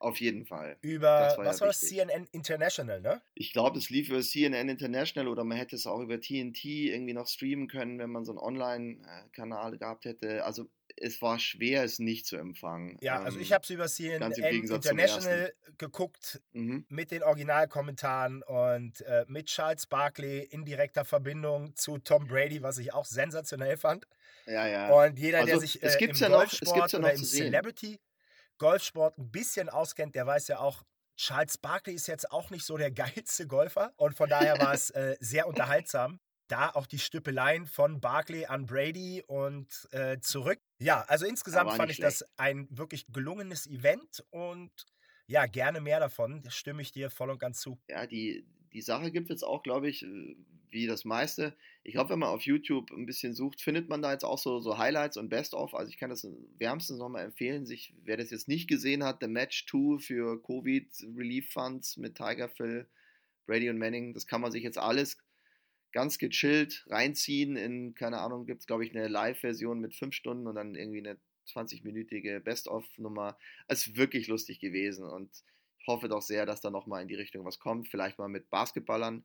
Auf 0.00 0.20
jeden 0.20 0.46
Fall. 0.46 0.76
Über, 0.80 1.06
war 1.06 1.38
was 1.38 1.56
ja 1.56 1.60
war 1.60 1.68
das? 1.68 1.80
CNN 1.80 2.28
International, 2.30 3.00
ne? 3.00 3.20
Ich 3.34 3.52
glaube, 3.52 3.78
es 3.78 3.90
lief 3.90 4.08
über 4.08 4.20
CNN 4.20 4.68
International 4.68 5.28
oder 5.28 5.44
man 5.44 5.58
hätte 5.58 5.74
es 5.74 5.86
auch 5.86 6.00
über 6.00 6.20
TNT 6.20 6.64
irgendwie 6.64 7.14
noch 7.14 7.26
streamen 7.26 7.66
können, 7.66 7.98
wenn 7.98 8.10
man 8.10 8.24
so 8.24 8.32
einen 8.32 8.38
Online-Kanal 8.38 9.76
gehabt 9.78 10.04
hätte. 10.04 10.44
Also 10.44 10.70
es 10.96 11.20
war 11.20 11.38
schwer, 11.38 11.82
es 11.84 11.98
nicht 11.98 12.26
zu 12.26 12.36
empfangen. 12.36 12.96
Ja, 13.00 13.22
also 13.22 13.38
ich 13.38 13.50
ähm, 13.50 13.54
habe 13.54 13.64
es 13.64 13.70
über 13.70 13.88
CNN 13.88 14.32
International 14.32 15.52
geguckt 15.78 16.40
mhm. 16.52 16.86
mit 16.88 17.10
den 17.10 17.22
Originalkommentaren 17.22 18.42
und 18.42 19.00
äh, 19.02 19.24
mit 19.28 19.46
Charles 19.46 19.86
Barkley 19.86 20.44
in 20.44 20.64
direkter 20.64 21.04
Verbindung 21.04 21.74
zu 21.74 21.98
Tom 21.98 22.26
Brady, 22.26 22.62
was 22.62 22.78
ich 22.78 22.92
auch 22.94 23.04
sensationell 23.04 23.76
fand. 23.76 24.06
Ja, 24.46 24.66
ja. 24.66 24.88
Und 24.88 25.18
jeder, 25.18 25.38
also, 25.38 25.50
der 25.50 25.60
sich 25.60 25.82
äh, 25.82 26.04
im 26.04 26.14
ja 26.14 26.28
Golfsport 26.28 26.92
ja 26.92 26.98
oder 26.98 27.12
im 27.12 27.22
Celebrity 27.22 28.00
Golfsport 28.58 29.18
ein 29.18 29.30
bisschen 29.30 29.68
auskennt, 29.68 30.14
der 30.14 30.26
weiß 30.26 30.48
ja 30.48 30.58
auch, 30.58 30.84
Charles 31.16 31.58
Barkley 31.58 31.94
ist 31.94 32.06
jetzt 32.06 32.30
auch 32.30 32.50
nicht 32.50 32.64
so 32.64 32.76
der 32.76 32.90
geilste 32.92 33.46
Golfer 33.46 33.92
und 33.96 34.16
von 34.16 34.28
daher 34.28 34.58
war 34.60 34.72
es 34.74 34.90
äh, 34.90 35.16
sehr 35.20 35.46
unterhaltsam. 35.46 36.20
Da 36.48 36.70
auch 36.70 36.86
die 36.86 36.98
Stüppeleien 36.98 37.66
von 37.66 38.00
Barkley 38.00 38.46
an 38.46 38.64
Brady 38.64 39.22
und 39.26 39.68
äh, 39.90 40.18
zurück. 40.20 40.58
Ja, 40.78 41.04
also 41.06 41.26
insgesamt 41.26 41.72
fand 41.74 41.90
ich 41.90 41.96
schlecht. 41.96 42.22
das 42.22 42.28
ein 42.38 42.66
wirklich 42.70 43.06
gelungenes 43.12 43.66
Event 43.66 44.24
und 44.30 44.70
ja, 45.26 45.44
gerne 45.44 45.82
mehr 45.82 46.00
davon. 46.00 46.42
Da 46.42 46.50
stimme 46.50 46.80
ich 46.80 46.90
dir 46.90 47.10
voll 47.10 47.28
und 47.28 47.38
ganz 47.38 47.60
zu. 47.60 47.78
Ja, 47.88 48.06
die, 48.06 48.46
die 48.72 48.80
Sache 48.80 49.12
gibt 49.12 49.30
es 49.30 49.42
auch, 49.42 49.62
glaube 49.62 49.90
ich, 49.90 50.02
äh, 50.02 50.36
wie 50.70 50.86
das 50.86 51.04
meiste. 51.04 51.54
Ich 51.82 51.92
glaube, 51.92 52.10
wenn 52.10 52.18
man 52.18 52.30
auf 52.30 52.42
YouTube 52.42 52.90
ein 52.90 53.06
bisschen 53.06 53.34
sucht, 53.34 53.60
findet 53.60 53.88
man 53.88 54.02
da 54.02 54.12
jetzt 54.12 54.24
auch 54.24 54.38
so, 54.38 54.60
so 54.60 54.78
Highlights 54.78 55.16
und 55.16 55.28
Best-of. 55.28 55.74
Also 55.74 55.90
ich 55.90 55.98
kann 55.98 56.10
das 56.10 56.26
wärmstens 56.58 56.98
nochmal 56.98 57.24
empfehlen, 57.24 57.66
sich, 57.66 57.94
wer 58.04 58.16
das 58.16 58.30
jetzt 58.30 58.48
nicht 58.48 58.68
gesehen 58.68 59.04
hat, 59.04 59.18
The 59.20 59.28
Match 59.28 59.66
2 59.66 59.98
für 59.98 60.42
Covid 60.42 60.88
Relief 61.16 61.50
Funds 61.52 61.96
mit 61.96 62.16
Tiger 62.16 62.48
Phil, 62.48 62.86
Brady 63.46 63.70
und 63.70 63.78
Manning, 63.78 64.12
das 64.12 64.26
kann 64.26 64.40
man 64.40 64.52
sich 64.52 64.62
jetzt 64.62 64.78
alles 64.78 65.18
ganz 65.92 66.18
gechillt 66.18 66.84
reinziehen. 66.88 67.56
In, 67.56 67.94
keine 67.94 68.18
Ahnung, 68.18 68.46
gibt 68.46 68.60
es, 68.60 68.66
glaube 68.66 68.84
ich, 68.84 68.94
eine 68.94 69.08
Live-Version 69.08 69.80
mit 69.80 69.94
fünf 69.94 70.14
Stunden 70.14 70.46
und 70.46 70.54
dann 70.54 70.74
irgendwie 70.74 70.98
eine 70.98 71.18
20-minütige 71.48 72.40
Best-of-Nummer. 72.40 73.38
Es 73.66 73.86
ist 73.86 73.96
wirklich 73.96 74.28
lustig 74.28 74.60
gewesen 74.60 75.04
und 75.04 75.30
ich 75.80 75.86
hoffe 75.86 76.08
doch 76.08 76.22
sehr, 76.22 76.44
dass 76.44 76.60
da 76.60 76.70
nochmal 76.70 77.02
in 77.02 77.08
die 77.08 77.14
Richtung 77.14 77.44
was 77.44 77.58
kommt. 77.58 77.88
Vielleicht 77.88 78.18
mal 78.18 78.28
mit 78.28 78.50
Basketballern 78.50 79.24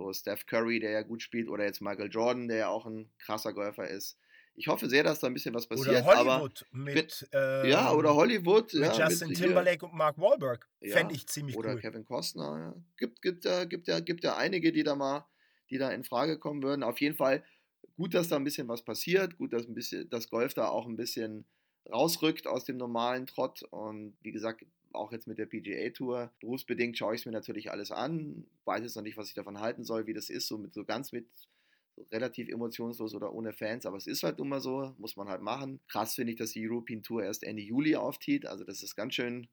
so 0.00 0.12
Steph 0.12 0.46
Curry, 0.46 0.80
der 0.80 0.90
ja 0.90 1.02
gut 1.02 1.22
spielt, 1.22 1.48
oder 1.48 1.64
jetzt 1.64 1.82
Michael 1.82 2.10
Jordan, 2.10 2.48
der 2.48 2.56
ja 2.56 2.68
auch 2.68 2.86
ein 2.86 3.10
krasser 3.18 3.52
Golfer 3.52 3.88
ist. 3.88 4.18
Ich 4.56 4.68
hoffe 4.68 4.88
sehr, 4.88 5.04
dass 5.04 5.20
da 5.20 5.26
ein 5.26 5.34
bisschen 5.34 5.54
was 5.54 5.66
passiert. 5.66 6.04
Oder 6.04 6.04
Hollywood 6.04 6.66
mit, 6.72 6.94
mit 6.94 7.28
ähm, 7.32 7.70
ja 7.70 7.92
oder 7.92 8.14
Hollywood 8.14 8.74
mit 8.74 8.82
ja, 8.82 9.08
Justin 9.08 9.28
mit 9.28 9.38
Timberlake 9.38 9.86
und 9.86 9.94
Mark 9.94 10.18
Wahlberg 10.18 10.68
ja, 10.80 10.96
fände 10.96 11.14
ich 11.14 11.26
ziemlich 11.28 11.56
oder 11.56 11.70
cool. 11.70 11.74
Oder 11.74 11.82
Kevin 11.82 12.04
Costner. 12.04 12.58
Ja. 12.58 12.82
Gibt 12.96 13.22
gibt 13.22 13.44
ja 13.44 13.64
gibt 13.64 13.88
ja 13.88 14.00
gibt 14.00 14.24
ja 14.24 14.36
einige, 14.36 14.72
die 14.72 14.82
da 14.82 14.94
mal 14.94 15.26
die 15.70 15.78
da 15.78 15.90
in 15.90 16.02
Frage 16.02 16.38
kommen 16.38 16.62
würden. 16.62 16.82
Auf 16.82 17.00
jeden 17.00 17.16
Fall 17.16 17.44
gut, 17.96 18.12
dass 18.12 18.28
da 18.28 18.36
ein 18.36 18.44
bisschen 18.44 18.68
was 18.68 18.82
passiert. 18.82 19.38
Gut, 19.38 19.52
dass 19.52 19.66
ein 19.66 19.74
bisschen 19.74 20.10
das 20.10 20.28
Golf 20.28 20.52
da 20.52 20.68
auch 20.68 20.86
ein 20.86 20.96
bisschen 20.96 21.46
rausrückt 21.90 22.46
aus 22.46 22.64
dem 22.64 22.76
normalen 22.76 23.26
Trott 23.26 23.62
und 23.70 24.16
wie 24.20 24.32
gesagt 24.32 24.64
auch 24.92 25.12
jetzt 25.12 25.26
mit 25.26 25.38
der 25.38 25.46
PGA 25.46 25.90
Tour. 25.90 26.32
Berufsbedingt 26.40 26.96
schaue 26.96 27.14
ich 27.14 27.22
es 27.22 27.26
mir 27.26 27.32
natürlich 27.32 27.70
alles 27.70 27.90
an, 27.90 28.46
weiß 28.64 28.82
jetzt 28.82 28.96
noch 28.96 29.02
nicht, 29.02 29.16
was 29.16 29.28
ich 29.28 29.34
davon 29.34 29.60
halten 29.60 29.84
soll, 29.84 30.06
wie 30.06 30.14
das 30.14 30.30
ist, 30.30 30.48
so 30.48 30.58
mit 30.58 30.74
so 30.74 30.84
ganz 30.84 31.12
mit 31.12 31.26
so 31.96 32.06
relativ 32.12 32.48
emotionslos 32.48 33.14
oder 33.14 33.32
ohne 33.32 33.52
Fans, 33.52 33.86
aber 33.86 33.96
es 33.96 34.06
ist 34.06 34.22
halt 34.22 34.38
immer 34.38 34.60
so, 34.60 34.94
muss 34.98 35.16
man 35.16 35.28
halt 35.28 35.42
machen. 35.42 35.80
Krass 35.88 36.14
finde 36.14 36.32
ich, 36.32 36.38
dass 36.38 36.52
die 36.52 36.68
European 36.68 37.02
Tour 37.02 37.24
erst 37.24 37.44
Ende 37.44 37.62
Juli 37.62 37.96
aufzieht, 37.96 38.46
also 38.46 38.64
das 38.64 38.82
ist 38.82 38.96
ganz 38.96 39.14
schön, 39.14 39.48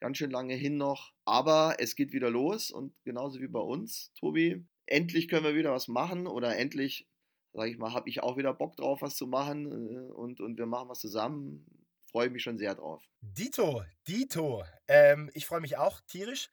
ganz 0.00 0.18
schön 0.18 0.30
lange 0.30 0.54
hin 0.54 0.76
noch. 0.76 1.12
Aber 1.24 1.76
es 1.78 1.96
geht 1.96 2.12
wieder 2.12 2.30
los 2.30 2.70
und 2.70 2.92
genauso 3.04 3.40
wie 3.40 3.48
bei 3.48 3.60
uns, 3.60 4.12
Tobi, 4.14 4.64
endlich 4.86 5.28
können 5.28 5.44
wir 5.44 5.54
wieder 5.54 5.72
was 5.72 5.88
machen 5.88 6.26
oder 6.26 6.56
endlich, 6.56 7.06
sage 7.52 7.70
ich 7.70 7.78
mal, 7.78 7.92
habe 7.92 8.08
ich 8.08 8.22
auch 8.22 8.36
wieder 8.36 8.54
Bock 8.54 8.76
drauf, 8.76 9.02
was 9.02 9.16
zu 9.16 9.26
machen 9.26 9.66
äh, 9.66 10.12
und, 10.12 10.40
und 10.40 10.58
wir 10.58 10.66
machen 10.66 10.88
was 10.88 11.00
zusammen. 11.00 11.66
Freue 12.16 12.30
mich 12.30 12.44
schon 12.44 12.56
sehr 12.56 12.74
drauf. 12.74 13.04
Dito, 13.20 13.84
Dito. 14.08 14.64
Ähm, 14.88 15.30
ich 15.34 15.44
freue 15.44 15.60
mich 15.60 15.76
auch 15.76 16.00
tierisch. 16.06 16.48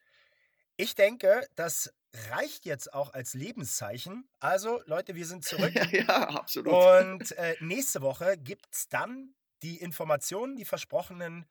Ich 0.76 0.94
denke, 0.94 1.48
das 1.54 1.90
reicht 2.28 2.66
jetzt 2.66 2.92
auch 2.92 3.14
als 3.14 3.32
Lebenszeichen. 3.32 4.28
Also, 4.40 4.82
Leute, 4.84 5.14
wir 5.14 5.24
sind 5.24 5.42
zurück. 5.46 5.72
ja, 5.90 6.28
absolut. 6.28 6.70
Und 6.70 7.32
äh, 7.38 7.56
nächste 7.60 8.02
Woche 8.02 8.36
gibt 8.36 8.66
es 8.74 8.90
dann 8.90 9.34
die 9.62 9.78
Informationen, 9.78 10.54
die 10.54 10.66
versprochenen 10.66 11.46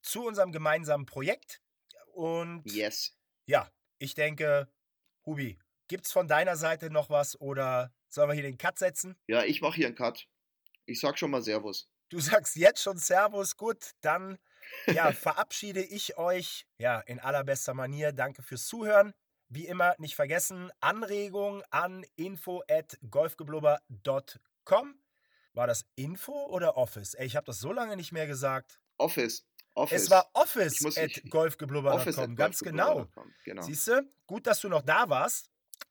zu 0.00 0.24
unserem 0.24 0.52
gemeinsamen 0.52 1.04
Projekt. 1.04 1.60
Und 2.14 2.62
yes. 2.64 3.14
ja, 3.44 3.70
ich 3.98 4.14
denke, 4.14 4.72
Hubi, 5.26 5.58
gibt 5.86 6.06
es 6.06 6.12
von 6.12 6.28
deiner 6.28 6.56
Seite 6.56 6.88
noch 6.88 7.10
was 7.10 7.38
oder 7.38 7.92
sollen 8.08 8.30
wir 8.30 8.34
hier 8.34 8.42
den 8.42 8.56
Cut 8.56 8.78
setzen? 8.78 9.18
Ja, 9.26 9.44
ich 9.44 9.60
mache 9.60 9.76
hier 9.76 9.88
einen 9.88 9.96
Cut. 9.96 10.28
Ich 10.86 10.98
sag 10.98 11.18
schon 11.18 11.30
mal 11.30 11.42
Servus. 11.42 11.90
Du 12.10 12.18
sagst 12.18 12.56
jetzt 12.56 12.82
schon 12.82 12.98
Servus, 12.98 13.56
gut, 13.56 13.92
dann 14.00 14.36
ja, 14.86 15.12
verabschiede 15.12 15.80
ich 15.80 16.18
euch 16.18 16.66
ja 16.76 17.00
in 17.00 17.20
allerbester 17.20 17.72
Manier. 17.72 18.12
Danke 18.12 18.42
fürs 18.42 18.66
Zuhören. 18.66 19.14
Wie 19.48 19.66
immer, 19.66 19.94
nicht 19.98 20.16
vergessen, 20.16 20.70
Anregung 20.80 21.62
an 21.70 22.04
info 22.16 22.62
at 22.68 22.98
golfgeblubber.com. 23.08 24.94
War 25.54 25.66
das 25.66 25.84
Info 25.96 26.46
oder 26.46 26.76
Office? 26.76 27.14
Ey, 27.14 27.26
ich 27.26 27.36
habe 27.36 27.46
das 27.46 27.58
so 27.58 27.72
lange 27.72 27.96
nicht 27.96 28.12
mehr 28.12 28.26
gesagt. 28.26 28.80
Office. 28.98 29.44
Office. 29.74 30.02
Es 30.02 30.10
war 30.10 30.28
Office 30.34 30.96
at 30.98 31.22
golfgeblubber.com, 31.30 32.34
ganz 32.34 32.58
genau. 32.60 33.06
genau. 33.44 33.62
Siehst 33.62 33.86
du? 33.86 34.02
Gut, 34.26 34.46
dass 34.46 34.60
du 34.60 34.68
noch 34.68 34.82
da 34.82 35.08
warst. 35.08 35.50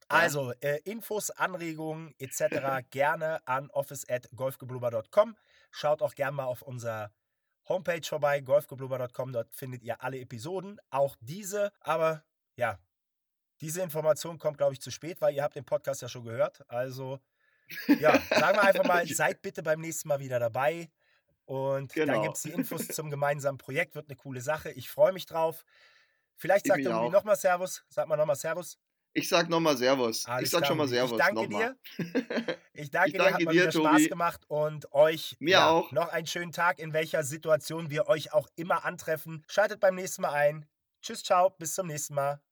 Also, 0.09 0.53
äh, 0.59 0.79
Infos, 0.85 1.29
Anregungen 1.29 2.13
etc. 2.17 2.83
gerne 2.89 3.45
an 3.47 3.69
office 3.69 4.07
at 4.09 4.27
golfgeblubber.com. 4.35 5.35
Schaut 5.71 6.01
auch 6.01 6.15
gerne 6.15 6.37
mal 6.37 6.45
auf 6.45 6.61
unser 6.61 7.11
Homepage 7.67 8.01
vorbei, 8.03 8.41
golfgeblubber.com. 8.41 9.33
Dort 9.33 9.53
findet 9.53 9.83
ihr 9.83 10.01
alle 10.01 10.19
Episoden, 10.19 10.79
auch 10.89 11.15
diese. 11.21 11.71
Aber 11.79 12.23
ja, 12.55 12.79
diese 13.61 13.81
Information 13.81 14.37
kommt, 14.37 14.57
glaube 14.57 14.73
ich, 14.73 14.81
zu 14.81 14.91
spät, 14.91 15.21
weil 15.21 15.35
ihr 15.35 15.43
habt 15.43 15.55
den 15.55 15.65
Podcast 15.65 16.01
ja 16.01 16.09
schon 16.09 16.25
gehört. 16.25 16.63
Also, 16.67 17.19
ja, 17.87 18.19
sagen 18.29 18.57
wir 18.57 18.63
einfach 18.63 18.85
mal, 18.85 19.05
seid 19.07 19.41
bitte 19.41 19.63
beim 19.63 19.81
nächsten 19.81 20.07
Mal 20.07 20.19
wieder 20.19 20.39
dabei. 20.39 20.89
Und 21.45 21.93
genau. 21.93 22.13
dann 22.13 22.23
gibt 22.23 22.37
es 22.37 22.43
die 22.43 22.51
Infos 22.51 22.87
zum 22.89 23.09
gemeinsamen 23.09 23.57
Projekt. 23.57 23.95
Wird 23.95 24.07
eine 24.09 24.15
coole 24.15 24.41
Sache. 24.41 24.71
Ich 24.71 24.89
freue 24.89 25.13
mich 25.13 25.25
drauf. 25.25 25.65
Vielleicht 26.35 26.67
sagt 26.67 26.85
er 26.85 27.09
nochmal 27.09 27.35
Servus. 27.35 27.83
Sag 27.89 28.07
mal 28.07 28.17
nochmal 28.17 28.35
Servus. 28.35 28.79
Ich 29.13 29.27
sag 29.27 29.49
nochmal 29.49 29.75
Servus. 29.77 30.25
Alles 30.25 30.45
ich 30.45 30.49
sag 30.51 30.65
schon 30.65 30.77
mal 30.77 30.87
Servus. 30.87 31.19
Ich 31.19 31.25
danke 31.25 31.47
dir. 31.47 31.75
Ich 32.73 32.91
danke, 32.91 33.09
ich 33.09 33.17
danke 33.17 33.37
dir, 33.39 33.47
hat 33.47 33.53
dir, 33.53 33.61
wieder 33.61 33.69
Tobi. 33.71 33.87
Spaß 33.87 34.07
gemacht 34.07 34.41
und 34.47 34.93
euch 34.93 35.35
Mir 35.39 35.51
ja, 35.51 35.69
auch. 35.69 35.91
noch 35.91 36.07
einen 36.07 36.27
schönen 36.27 36.53
Tag, 36.53 36.79
in 36.79 36.93
welcher 36.93 37.23
Situation 37.23 37.89
wir 37.89 38.07
euch 38.07 38.31
auch 38.31 38.47
immer 38.55 38.85
antreffen. 38.85 39.43
Schaltet 39.49 39.81
beim 39.81 39.95
nächsten 39.95 40.21
Mal 40.21 40.31
ein. 40.31 40.65
Tschüss, 41.01 41.21
ciao, 41.21 41.49
bis 41.49 41.75
zum 41.75 41.87
nächsten 41.87 42.13
Mal. 42.13 42.41